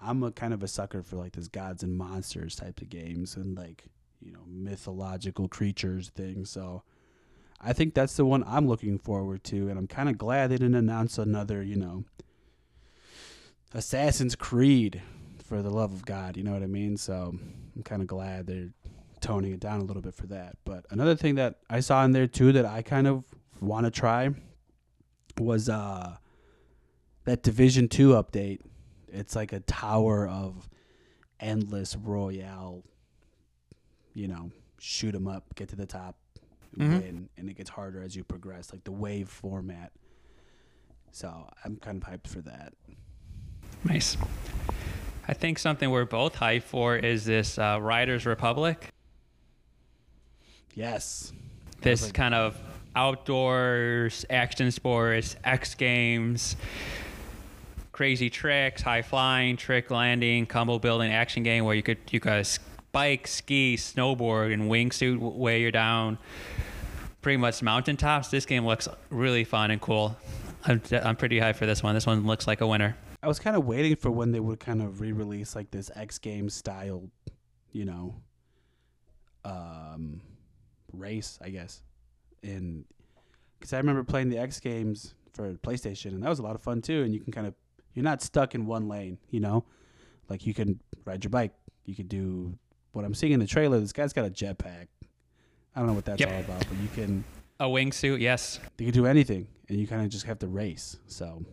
I'm 0.00 0.22
a 0.22 0.30
kind 0.30 0.52
of 0.52 0.62
a 0.62 0.68
sucker 0.68 1.02
for 1.02 1.16
like 1.16 1.32
this 1.32 1.48
Gods 1.48 1.82
and 1.82 1.96
Monsters 1.96 2.56
types 2.56 2.82
of 2.82 2.90
games, 2.90 3.36
and 3.36 3.56
like 3.56 3.86
you 4.24 4.32
know 4.32 4.44
mythological 4.46 5.48
creatures 5.48 6.10
things. 6.10 6.50
So. 6.50 6.82
I 7.66 7.72
think 7.72 7.94
that's 7.94 8.16
the 8.16 8.26
one 8.26 8.44
I'm 8.46 8.68
looking 8.68 8.98
forward 8.98 9.42
to, 9.44 9.70
and 9.70 9.78
I'm 9.78 9.86
kind 9.86 10.10
of 10.10 10.18
glad 10.18 10.50
they 10.50 10.56
didn't 10.56 10.74
announce 10.74 11.16
another, 11.16 11.62
you 11.62 11.76
know, 11.76 12.04
Assassin's 13.72 14.36
Creed 14.36 15.00
for 15.44 15.62
the 15.62 15.70
love 15.70 15.92
of 15.92 16.04
God. 16.04 16.36
You 16.36 16.44
know 16.44 16.52
what 16.52 16.62
I 16.62 16.66
mean? 16.66 16.96
So 16.96 17.36
I'm 17.74 17.82
kind 17.82 18.02
of 18.02 18.08
glad 18.08 18.46
they're 18.46 18.70
toning 19.20 19.52
it 19.52 19.60
down 19.60 19.80
a 19.80 19.84
little 19.84 20.02
bit 20.02 20.14
for 20.14 20.26
that. 20.28 20.56
But 20.64 20.86
another 20.90 21.16
thing 21.16 21.34
that 21.36 21.56
I 21.68 21.80
saw 21.80 22.04
in 22.04 22.12
there 22.12 22.26
too 22.26 22.52
that 22.52 22.64
I 22.66 22.82
kind 22.82 23.06
of 23.06 23.24
want 23.60 23.86
to 23.86 23.90
try 23.90 24.30
was 25.38 25.68
uh 25.68 26.16
that 27.24 27.42
Division 27.42 27.88
2 27.88 28.10
update. 28.10 28.60
It's 29.08 29.34
like 29.34 29.52
a 29.52 29.60
tower 29.60 30.28
of 30.28 30.68
endless 31.40 31.96
royale 31.96 32.84
you 34.14 34.28
know, 34.28 34.50
shoot 34.78 35.12
them 35.12 35.26
up, 35.28 35.44
get 35.54 35.68
to 35.70 35.76
the 35.76 35.86
top, 35.86 36.16
Mhm. 36.78 37.02
win, 37.02 37.28
and 37.36 37.48
it 37.50 37.54
gets 37.54 37.70
harder 37.70 38.02
as 38.02 38.16
you 38.16 38.24
progress, 38.24 38.72
like 38.72 38.84
the 38.84 38.92
wave 38.92 39.28
format. 39.28 39.92
So 41.12 41.48
I'm 41.64 41.76
kind 41.76 42.02
of 42.02 42.08
hyped 42.08 42.26
for 42.28 42.40
that. 42.42 42.72
Nice. 43.84 44.16
I 45.28 45.34
think 45.34 45.58
something 45.58 45.90
we're 45.90 46.04
both 46.04 46.34
hyped 46.36 46.64
for 46.64 46.96
is 46.96 47.24
this 47.24 47.58
uh, 47.58 47.78
Riders 47.80 48.26
Republic. 48.26 48.88
Yes. 50.74 51.32
This 51.80 52.04
like- 52.04 52.14
kind 52.14 52.34
of 52.34 52.58
outdoors 52.96 54.24
action 54.30 54.70
sports, 54.70 55.36
X 55.44 55.74
Games, 55.74 56.56
crazy 57.92 58.30
tricks, 58.30 58.82
high 58.82 59.02
flying, 59.02 59.56
trick 59.56 59.90
landing, 59.90 60.46
combo 60.46 60.78
building 60.78 61.12
action 61.12 61.42
game 61.42 61.64
where 61.64 61.74
you 61.74 61.82
could 61.82 61.98
you 62.10 62.20
guys 62.20 62.58
bike, 62.94 63.26
ski, 63.26 63.76
snowboard, 63.76 64.54
and 64.54 64.70
wingsuit 64.70 65.18
way 65.18 65.60
you're 65.60 65.72
down. 65.72 66.16
Pretty 67.20 67.36
much 67.36 67.60
mountaintops. 67.60 68.28
This 68.28 68.46
game 68.46 68.64
looks 68.64 68.88
really 69.10 69.42
fun 69.44 69.72
and 69.72 69.80
cool. 69.80 70.16
I'm, 70.64 70.80
I'm 70.92 71.16
pretty 71.16 71.40
high 71.40 71.52
for 71.52 71.66
this 71.66 71.82
one. 71.82 71.94
This 71.94 72.06
one 72.06 72.24
looks 72.24 72.46
like 72.46 72.60
a 72.60 72.66
winner. 72.66 72.96
I 73.22 73.26
was 73.26 73.38
kind 73.40 73.56
of 73.56 73.66
waiting 73.66 73.96
for 73.96 74.10
when 74.10 74.30
they 74.30 74.40
would 74.40 74.60
kind 74.60 74.80
of 74.80 75.00
re-release 75.00 75.56
like 75.56 75.70
this 75.70 75.90
X 75.96 76.18
Games 76.18 76.54
style, 76.54 77.10
you 77.72 77.84
know, 77.84 78.14
um, 79.44 80.20
race, 80.92 81.38
I 81.42 81.50
guess. 81.50 81.82
And 82.42 82.84
because 83.58 83.72
I 83.72 83.78
remember 83.78 84.04
playing 84.04 84.28
the 84.28 84.38
X 84.38 84.60
Games 84.60 85.14
for 85.32 85.52
PlayStation, 85.54 86.12
and 86.12 86.22
that 86.22 86.28
was 86.28 86.38
a 86.38 86.42
lot 86.42 86.54
of 86.54 86.62
fun 86.62 86.80
too. 86.80 87.02
And 87.02 87.12
you 87.12 87.20
can 87.20 87.32
kind 87.32 87.46
of 87.46 87.54
you're 87.94 88.04
not 88.04 88.22
stuck 88.22 88.54
in 88.54 88.66
one 88.66 88.88
lane, 88.88 89.18
you 89.30 89.40
know, 89.40 89.64
like 90.28 90.46
you 90.46 90.54
can 90.54 90.78
ride 91.04 91.24
your 91.24 91.30
bike. 91.30 91.52
You 91.86 91.94
could 91.94 92.08
do 92.08 92.56
what 92.94 93.04
I'm 93.04 93.14
seeing 93.14 93.32
in 93.32 93.40
the 93.40 93.46
trailer. 93.46 93.80
This 93.80 93.92
guy's 93.92 94.12
got 94.12 94.24
a 94.26 94.30
jetpack. 94.30 94.86
I 95.74 95.80
don't 95.80 95.86
know 95.86 95.92
what 95.94 96.04
that's 96.04 96.20
Yep. 96.20 96.32
all 96.32 96.40
about, 96.40 96.66
but 96.68 96.78
you 96.78 96.88
can 96.94 97.24
A 97.60 97.66
wingsuit, 97.66 98.20
yes. 98.20 98.60
you 98.78 98.86
can 98.86 98.94
do 98.94 99.06
anything, 99.06 99.46
and 99.68 99.78
you 99.78 99.86
kind 99.86 100.02
of 100.02 100.08
just 100.08 100.24
have 100.26 100.38
to 100.40 100.46
race. 100.48 100.96
So 101.06 101.44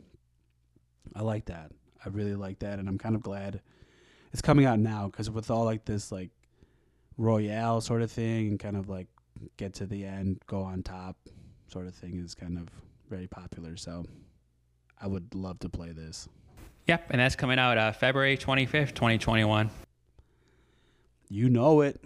I 1.16 1.22
like 1.22 1.46
that. 1.46 1.72
I 2.06 2.10
really 2.10 2.36
like 2.36 2.60
that, 2.60 2.80
and 2.80 2.88
I'm 2.88 2.98
kind 2.98 3.16
of 3.16 3.22
glad 3.22 3.62
it's 4.32 4.42
coming 4.42 4.66
out 4.66 4.80
now 4.80 5.08
because 5.08 5.30
with 5.30 5.52
all 5.52 5.66
like 5.66 5.86
this 5.86 6.12
like 6.12 6.30
royale 7.18 7.82
sort 7.82 8.02
of 8.02 8.12
thing, 8.12 8.48
and 8.50 8.60
kind 8.60 8.78
of 8.78 8.90
like 8.90 9.08
get 9.58 9.74
to 9.76 9.86
the 9.86 10.06
end, 10.06 10.40
go 10.48 10.62
on 10.62 10.84
top 10.84 11.18
sort 11.68 11.88
of 11.88 11.96
thing 11.96 12.22
is 12.24 12.36
kind 12.36 12.58
of 12.58 12.68
very 13.10 13.28
popular. 13.28 13.76
So 13.78 14.06
I 15.02 15.08
would 15.08 15.34
love 15.34 15.60
to 15.60 15.70
play 15.70 15.92
this. 15.92 16.28
Yep, 16.88 17.08
and 17.12 17.20
that's 17.22 17.36
coming 17.36 17.58
out 17.60 17.78
uh, 17.78 17.92
February 17.92 18.38
25th, 18.38 18.94
2021. 18.94 19.70
You 21.32 21.50
know 21.50 21.80
it. 21.80 21.98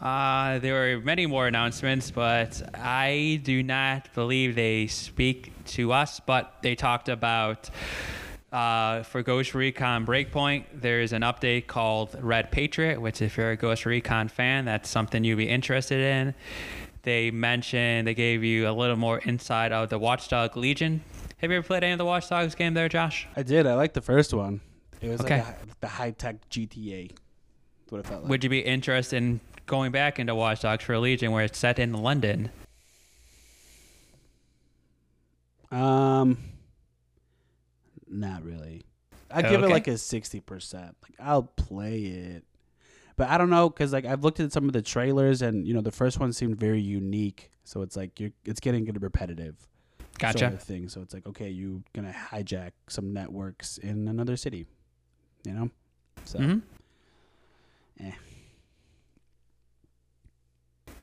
Uh, 0.00 0.58
there 0.58 0.74
were 0.74 1.00
many 1.00 1.26
more 1.26 1.46
announcements, 1.46 2.10
but 2.10 2.60
I 2.76 3.40
do 3.44 3.62
not 3.62 4.12
believe 4.12 4.56
they 4.56 4.88
speak 4.88 5.52
to 5.66 5.92
us. 5.92 6.18
But 6.18 6.52
they 6.62 6.74
talked 6.74 7.08
about 7.08 7.70
uh, 8.52 9.04
for 9.04 9.22
Ghost 9.22 9.54
Recon 9.54 10.04
Breakpoint, 10.04 10.64
there's 10.72 11.12
an 11.12 11.22
update 11.22 11.68
called 11.68 12.16
Red 12.20 12.50
Patriot, 12.50 13.00
which 13.00 13.22
if 13.22 13.36
you're 13.36 13.52
a 13.52 13.56
Ghost 13.56 13.86
Recon 13.86 14.26
fan, 14.26 14.64
that's 14.64 14.88
something 14.90 15.22
you'd 15.22 15.36
be 15.36 15.48
interested 15.48 16.00
in. 16.00 16.34
They 17.02 17.30
mentioned 17.30 18.08
they 18.08 18.14
gave 18.14 18.42
you 18.42 18.68
a 18.68 18.72
little 18.72 18.96
more 18.96 19.20
insight 19.20 19.70
of 19.70 19.90
the 19.90 19.98
Watch 19.98 20.28
Dogs 20.28 20.56
Legion. 20.56 21.02
Have 21.36 21.52
you 21.52 21.58
ever 21.58 21.66
played 21.66 21.84
any 21.84 21.92
of 21.92 21.98
the 21.98 22.04
Watch 22.04 22.28
Dogs 22.28 22.56
game 22.56 22.74
there, 22.74 22.88
Josh? 22.88 23.28
I 23.36 23.44
did. 23.44 23.64
I 23.64 23.74
liked 23.74 23.94
the 23.94 24.00
first 24.00 24.34
one. 24.34 24.60
It 25.00 25.08
was 25.08 25.20
Okay. 25.20 25.38
like 25.38 25.46
a, 25.46 25.56
the 25.80 25.86
high 25.86 26.10
tech 26.10 26.48
GTA. 26.50 27.12
That's 27.90 27.92
what 27.92 27.98
it 28.00 28.06
felt 28.06 28.22
like. 28.24 28.30
Would 28.30 28.44
you 28.44 28.50
be 28.50 28.60
interested 28.60 29.16
in 29.16 29.40
going 29.66 29.92
back 29.92 30.18
into 30.18 30.34
Watch 30.34 30.60
Dogs 30.60 30.84
for 30.84 30.98
Legion, 30.98 31.32
where 31.32 31.44
it's 31.44 31.58
set 31.58 31.78
in 31.78 31.94
London? 31.94 32.50
Um, 35.70 36.38
not 38.08 38.44
really. 38.44 38.82
I 39.30 39.42
give 39.42 39.52
it 39.52 39.64
Okay. 39.64 39.72
like 39.72 39.88
a 39.88 39.98
sixty 39.98 40.40
percent. 40.40 40.96
Like 41.02 41.14
I'll 41.20 41.42
play 41.42 42.00
it, 42.04 42.44
but 43.16 43.28
I 43.28 43.36
don't 43.38 43.50
know 43.50 43.68
because 43.68 43.92
like 43.92 44.04
I've 44.06 44.24
looked 44.24 44.40
at 44.40 44.52
some 44.52 44.64
of 44.64 44.72
the 44.72 44.82
trailers 44.82 45.42
and 45.42 45.66
you 45.66 45.74
know 45.74 45.80
the 45.82 45.90
first 45.92 46.18
one 46.18 46.32
seemed 46.32 46.58
very 46.58 46.80
unique. 46.80 47.50
So 47.64 47.82
it's 47.82 47.96
like 47.96 48.18
you're 48.20 48.30
it's 48.44 48.60
getting 48.60 48.84
good 48.84 49.02
repetitive. 49.02 49.56
Gotcha. 50.18 50.38
Sort 50.38 50.52
of 50.54 50.62
thing. 50.62 50.88
So 50.88 51.00
it's 51.02 51.12
like 51.14 51.26
okay, 51.26 51.48
you're 51.50 51.80
gonna 51.94 52.12
hijack 52.12 52.72
some 52.88 53.12
networks 53.12 53.78
in 53.78 54.08
another 54.08 54.36
city, 54.36 54.66
you 55.44 55.52
know. 55.52 55.70
So 56.24 56.38
hmm 56.38 56.58
Eh. 58.00 58.12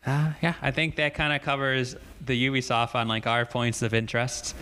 Uh, 0.05 0.33
yeah, 0.41 0.53
I 0.61 0.71
think 0.71 0.97
that 0.97 1.15
kind 1.15 1.33
of 1.33 1.41
covers 1.41 1.95
the 2.23 2.45
Ubisoft 2.47 2.93
on 2.95 3.07
like 3.07 3.25
our 3.25 3.45
points 3.45 3.81
of 3.81 3.93
interest. 3.93 4.55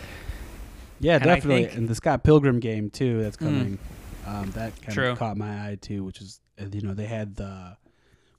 yeah, 1.00 1.16
And 1.16 1.24
definitely. 1.26 1.66
think- 1.66 1.78
and 1.78 1.88
the 1.90 1.96
Scott 1.96 2.24
Pilgrim 2.24 2.60
game 2.60 2.90
too 2.90 3.22
that's 3.22 3.36
Mm. 3.38 3.40
coming. 3.40 3.80
Um, 4.26 4.52
that 4.52 4.74
kind 4.82 4.94
True. 4.94 5.10
of 5.12 5.18
caught 5.20 5.36
my 5.36 5.70
eye 5.72 5.78
too, 5.82 6.04
which 6.06 6.22
is 6.22 6.40
uh, 6.62 6.66
you 6.72 6.82
know 6.82 6.94
they 6.94 7.08
had 7.08 7.36
the 7.36 7.76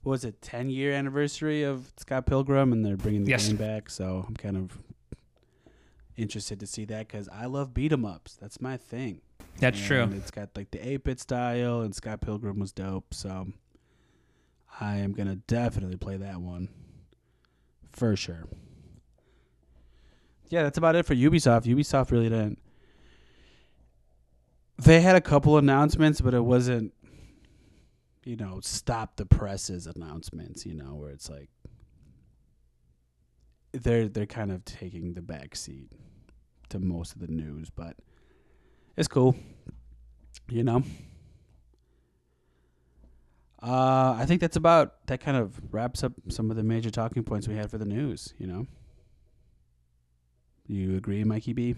what 0.01 0.11
was 0.11 0.25
it, 0.25 0.41
ten 0.41 0.69
year 0.69 0.93
anniversary 0.93 1.63
of 1.63 1.91
Scott 1.97 2.25
Pilgrim, 2.25 2.71
and 2.73 2.83
they're 2.85 2.97
bringing 2.97 3.23
the 3.23 3.31
Yes. 3.31 3.47
game 3.47 3.57
back. 3.57 3.89
So 3.89 4.25
I'm 4.27 4.35
kind 4.35 4.57
of 4.57 4.77
interested 6.15 6.59
to 6.61 6.65
see 6.67 6.85
that 6.85 7.07
because 7.07 7.27
I 7.29 7.45
love 7.45 7.73
beat 7.73 7.91
'em 7.91 8.05
ups. 8.05 8.35
That's 8.35 8.59
my 8.61 8.77
thing. 8.77 9.21
That's 9.59 9.77
And 9.77 9.87
true. 9.87 10.17
It's 10.17 10.31
got 10.31 10.49
like 10.55 10.71
the 10.71 10.79
eight 10.87 11.03
bit 11.03 11.19
style, 11.19 11.81
and 11.81 11.93
Scott 11.93 12.21
Pilgrim 12.21 12.57
was 12.59 12.71
dope. 12.71 13.13
So 13.13 13.49
I 14.79 14.97
am 14.97 15.13
gonna 15.13 15.35
definitely 15.35 15.97
play 15.97 16.17
that 16.17 16.41
one 16.41 16.69
for 17.93 18.15
sure. 18.15 18.45
yeah, 20.49 20.63
that's 20.63 20.77
about 20.77 20.95
it 20.95 21.05
for 21.05 21.15
Ubisoft. 21.15 21.63
Ubisoft 21.63 22.11
really 22.11 22.29
didn't. 22.29 22.59
They 24.77 24.99
had 25.01 25.15
a 25.15 25.21
couple 25.21 25.57
announcements, 25.57 26.19
but 26.19 26.33
it 26.33 26.43
wasn't, 26.43 26.93
you 28.25 28.35
know, 28.35 28.59
stop 28.61 29.15
the 29.15 29.25
presses 29.25 29.87
announcements. 29.87 30.65
You 30.65 30.73
know, 30.75 30.95
where 30.95 31.11
it's 31.11 31.29
like 31.29 31.49
they're 33.71 34.09
they're 34.09 34.25
kind 34.25 34.51
of 34.51 34.65
taking 34.65 35.13
the 35.13 35.21
back 35.21 35.55
seat 35.55 35.91
to 36.69 36.79
most 36.79 37.13
of 37.13 37.19
the 37.21 37.27
news, 37.27 37.69
but 37.69 37.95
it's 38.97 39.07
cool. 39.07 39.35
You 40.49 40.63
know. 40.63 40.83
Uh, 43.65 44.15
I 44.19 44.25
think 44.27 44.41
that's 44.41 44.57
about 44.57 45.07
that. 45.07 45.21
Kind 45.21 45.37
of 45.37 45.59
wraps 45.73 46.03
up 46.03 46.13
some 46.29 46.51
of 46.51 46.57
the 46.57 46.63
major 46.63 46.91
talking 46.91 47.23
points 47.23 47.47
we 47.47 47.55
had 47.55 47.71
for 47.71 47.77
the 47.77 47.85
news. 47.85 48.33
You 48.37 48.47
know. 48.47 48.67
You 50.67 50.97
agree, 50.97 51.23
Mikey 51.23 51.53
B? 51.53 51.75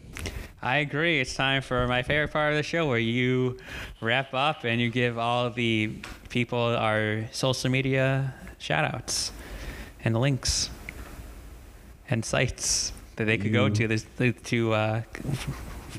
I 0.62 0.78
agree. 0.78 1.20
It's 1.20 1.36
time 1.36 1.62
for 1.62 1.88
my 1.88 2.04
favorite 2.04 2.32
part 2.32 2.52
of 2.54 2.58
the 2.58 2.64
show 2.64 2.88
where 2.88 2.98
you 2.98 3.58
wrap 4.02 4.34
up 4.34 4.64
and 4.64 4.80
you 4.82 4.90
give 4.90 5.18
all 5.18 5.50
the 5.50 6.00
people 6.30 6.60
our 6.60 7.26
social 7.32 7.70
media 7.70 8.34
shout 8.58 8.86
outs 8.94 9.32
and 10.04 10.20
links 10.20 10.70
and 12.10 12.24
sites 12.24 12.94
that 13.18 13.26
they 13.26 13.38
could 13.38 13.52
go 13.54 13.68
to 13.70 13.88
this, 13.88 14.06
to 14.46 14.74
uh, 14.74 15.02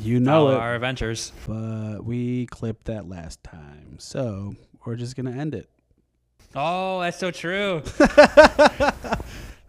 You 0.00 0.18
know 0.18 0.48
it, 0.50 0.54
our 0.54 0.74
adventures. 0.74 1.32
but 1.46 2.00
we 2.04 2.46
clipped 2.46 2.86
that 2.86 3.08
last 3.08 3.42
time, 3.44 3.96
so 3.98 4.54
we're 4.84 4.96
just 4.96 5.14
gonna 5.14 5.32
end 5.32 5.54
it. 5.54 5.68
Oh, 6.60 7.00
that's 7.00 7.18
so 7.18 7.30
true. 7.30 7.82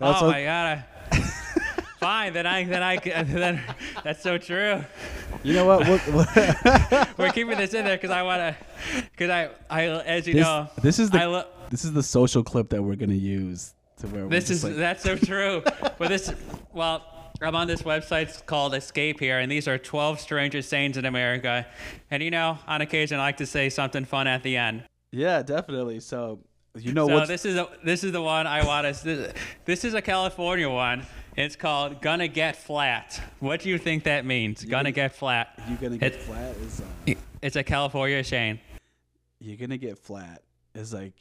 Oh, 0.02 0.12
that's 0.14 0.22
oh 0.24 0.28
my 0.32 0.44
god. 0.44 0.84
I- 1.12 1.18
Fine, 2.00 2.32
then 2.32 2.48
I 2.48 2.64
then 2.64 2.82
I 2.82 2.96
then 3.24 3.62
that's 4.02 4.24
so 4.24 4.38
true. 4.38 4.82
You 5.44 5.54
know 5.54 5.66
what? 5.66 5.86
We'll- 5.86 7.06
We're 7.18 7.34
keeping 7.34 7.58
this 7.58 7.74
in 7.74 7.84
there 7.84 7.98
because 7.98 8.10
I 8.12 8.24
want 8.24 8.40
to, 8.40 8.56
because 9.12 9.30
I 9.30 9.50
I 9.70 9.88
as 9.88 10.26
you 10.26 10.36
this, 10.36 10.44
know 10.44 10.70
this 10.82 11.00
is 11.00 11.10
the 11.10 11.20
I 11.22 11.26
lo- 11.26 11.48
this 11.70 11.84
is 11.84 11.92
the 11.92 12.02
social 12.02 12.44
clip 12.44 12.70
that 12.70 12.82
we're 12.82 12.96
gonna 12.96 13.14
use 13.14 13.74
to 13.98 14.08
where 14.08 14.24
we're 14.24 14.30
This 14.30 14.50
is 14.50 14.64
like, 14.64 14.78
that's 14.78 15.04
so 15.04 15.18
true. 15.18 15.62
but 15.98 16.08
this, 16.08 16.34
well, 16.72 17.04
I'm 17.42 17.56
on 17.58 17.68
this 17.68 17.82
website 17.82 18.24
it's 18.30 18.40
called 18.42 18.74
Escape 18.76 19.20
here, 19.20 19.40
and 19.40 19.52
these 19.52 19.68
are 19.68 19.78
12 19.78 20.22
strangest 20.22 20.70
sayings 20.70 20.96
in 20.96 21.04
America. 21.04 21.68
And 22.10 22.24
you 22.24 22.32
know, 22.32 22.58
on 22.68 22.80
occasion, 22.80 23.20
I 23.20 23.24
like 23.24 23.38
to 23.38 23.46
say 23.46 23.70
something 23.70 24.06
fun 24.06 24.28
at 24.28 24.44
the 24.44 24.56
end. 24.56 24.86
yeah, 25.12 25.42
definitely. 25.44 26.00
So 26.00 26.40
you 26.78 26.94
know 26.94 27.08
so 27.08 27.26
this 27.26 27.46
is 27.46 27.56
a, 27.56 27.68
this 27.84 28.04
is 28.04 28.12
the 28.12 28.22
one 28.22 28.48
I 28.48 28.66
want 28.66 28.86
to. 28.96 29.04
This, 29.04 29.34
this 29.66 29.84
is 29.86 29.94
a 29.94 30.02
California 30.02 30.70
one. 30.70 31.06
It's 31.36 31.56
called 31.56 32.02
"Gonna 32.02 32.28
Get 32.28 32.56
Flat." 32.56 33.22
What 33.40 33.62
do 33.62 33.70
you 33.70 33.78
think 33.78 34.04
that 34.04 34.26
means? 34.26 34.64
Gonna 34.66 34.92
get 34.92 35.16
flat. 35.16 35.60
you 35.70 35.76
gonna 35.78 35.98
get 35.98 36.14
It- 36.14 36.22
flat 36.22 36.56
is 36.58 36.82
uh, 36.82 37.14
It's 37.42 37.56
a 37.56 37.64
California 37.64 38.24
saying. 38.24 38.60
you're 39.40 39.58
gonna 39.58 39.78
get 39.78 39.98
flat 39.98 40.44
is 40.76 40.94
like 40.94 41.14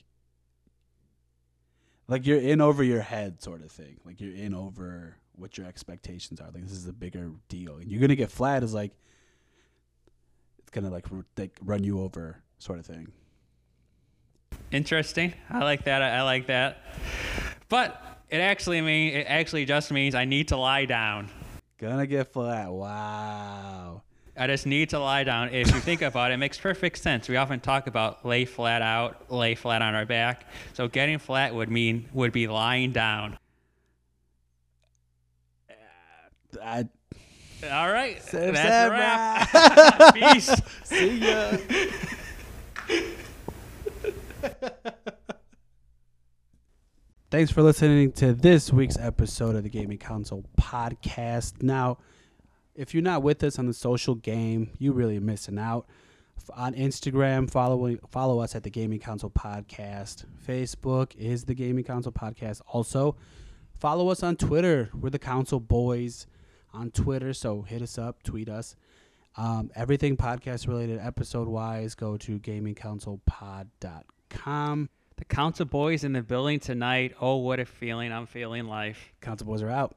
like 2.09 2.27
you're 2.27 2.41
in 2.41 2.61
over 2.61 2.83
your 2.83 3.01
head 3.03 3.43
sort 3.43 3.63
of 3.63 3.71
thing. 3.71 3.99
Like 4.05 4.21
you're 4.21 4.35
in 4.35 4.55
over 4.55 5.17
what 5.37 5.57
your 5.57 5.67
expectations 5.67 6.41
are. 6.41 6.51
Like 6.53 6.65
this 6.65 6.73
is 6.73 6.87
a 6.87 6.93
bigger 6.93 7.31
deal. 7.49 7.77
And 7.77 7.91
you're 7.91 8.01
gonna 8.01 8.17
get 8.17 8.31
flat 8.31 8.63
is 8.63 8.75
like 8.75 8.93
it's 10.59 10.71
gonna 10.71 10.91
like, 10.91 11.07
like 11.37 11.57
run 11.63 11.85
you 11.85 12.01
over 12.01 12.43
sort 12.59 12.79
of 12.79 12.87
thing. 12.87 13.13
Interesting. 14.71 15.35
I 15.51 15.61
like 15.61 15.85
that. 15.85 16.03
I, 16.03 16.19
I 16.19 16.23
like 16.23 16.47
that. 16.47 16.83
But 17.69 18.01
it 18.29 18.39
actually 18.39 18.81
mean 18.81 19.15
it 19.15 19.27
actually 19.29 19.65
just 19.65 19.91
means 19.91 20.15
I 20.15 20.25
need 20.25 20.49
to 20.49 20.57
lie 20.57 20.85
down. 20.85 21.29
Gonna 21.79 22.07
get 22.07 22.33
flat. 22.33 22.71
Wow. 22.71 24.03
I 24.37 24.47
just 24.47 24.67
need 24.67 24.91
to 24.91 25.01
lie 25.01 25.25
down. 25.25 25.53
If 25.53 25.67
you 25.75 25.81
think 25.81 26.01
about 26.01 26.31
it, 26.31 26.35
it 26.35 26.37
makes 26.37 26.59
perfect 26.59 26.99
sense. 26.99 27.29
We 27.29 27.37
often 27.37 27.59
talk 27.59 27.89
about 27.89 28.25
lay 28.25 28.45
flat 28.45 28.83
out, 28.83 29.33
lay 29.33 29.57
flat 29.57 29.83
on 29.83 29.97
our 29.97 30.07
back. 30.07 30.47
So 30.75 30.87
getting 30.87 31.19
flat 31.19 31.55
would 31.55 31.69
mean 31.69 32.09
would 32.13 32.33
be 32.33 32.47
lying 32.47 32.93
down. 32.93 33.37
I 36.63 36.89
All 37.71 37.93
right, 37.93 38.23
that's 38.31 38.37
a 38.37 38.91
wrap. 38.91 40.15
Peace. 40.15 40.55
see 40.85 41.19
ya. 41.19 41.57
Thanks 47.31 47.51
for 47.51 47.63
listening 47.63 48.13
to 48.13 48.33
this 48.33 48.73
week's 48.73 48.97
episode 48.99 49.55
of 49.55 49.63
the 49.63 49.69
Gaming 49.69 49.99
Council 49.99 50.45
Podcast. 50.59 51.63
Now, 51.63 51.99
if 52.75 52.95
you're 52.95 53.03
not 53.03 53.23
with 53.23 53.43
us 53.43 53.59
on 53.59 53.67
the 53.67 53.75
social 53.75 54.15
game, 54.15 54.71
you 54.79 54.93
really 54.93 55.19
missing 55.19 55.59
out. 55.59 55.87
On 56.57 56.73
Instagram, 56.75 57.51
follow 57.51 57.97
follow 58.11 58.41
us 58.41 58.55
at 58.55 58.63
the 58.63 58.71
Gaming 58.71 59.01
Council 59.01 59.29
Podcast. 59.29 60.25
Facebook 60.47 61.15
is 61.17 61.45
the 61.45 61.55
Gaming 61.55 61.85
Council 61.85 62.13
Podcast. 62.13 62.63
Also, 62.69 63.17
follow 63.79 64.09
us 64.09 64.23
on 64.23 64.37
Twitter. 64.37 64.89
We're 64.95 65.11
the 65.11 65.19
Council 65.19 65.61
Boys 65.61 66.27
on 66.73 66.91
Twitter, 66.91 67.35
so 67.35 67.63
hit 67.63 67.83
us 67.83 67.99
up, 67.99 68.23
tweet 68.23 68.49
us. 68.49 68.77
Um, 69.37 69.71
everything 69.75 70.17
podcast 70.17 70.67
related, 70.67 71.01
episode 71.01 71.49
wise, 71.49 71.95
go 71.95 72.17
to 72.17 72.39
gamingcouncilpod.com. 72.39 74.18
The 74.29 75.25
Council 75.29 75.67
Boys 75.67 76.05
in 76.05 76.13
the 76.13 76.23
building 76.23 76.61
tonight. 76.61 77.15
Oh, 77.21 77.37
what 77.37 77.59
a 77.61 77.65
feeling! 77.65 78.13
I'm 78.13 78.27
feeling 78.27 78.67
life. 78.67 79.13
Council 79.21 79.47
Boys 79.47 79.63
are 79.63 79.71
out. 79.71 79.97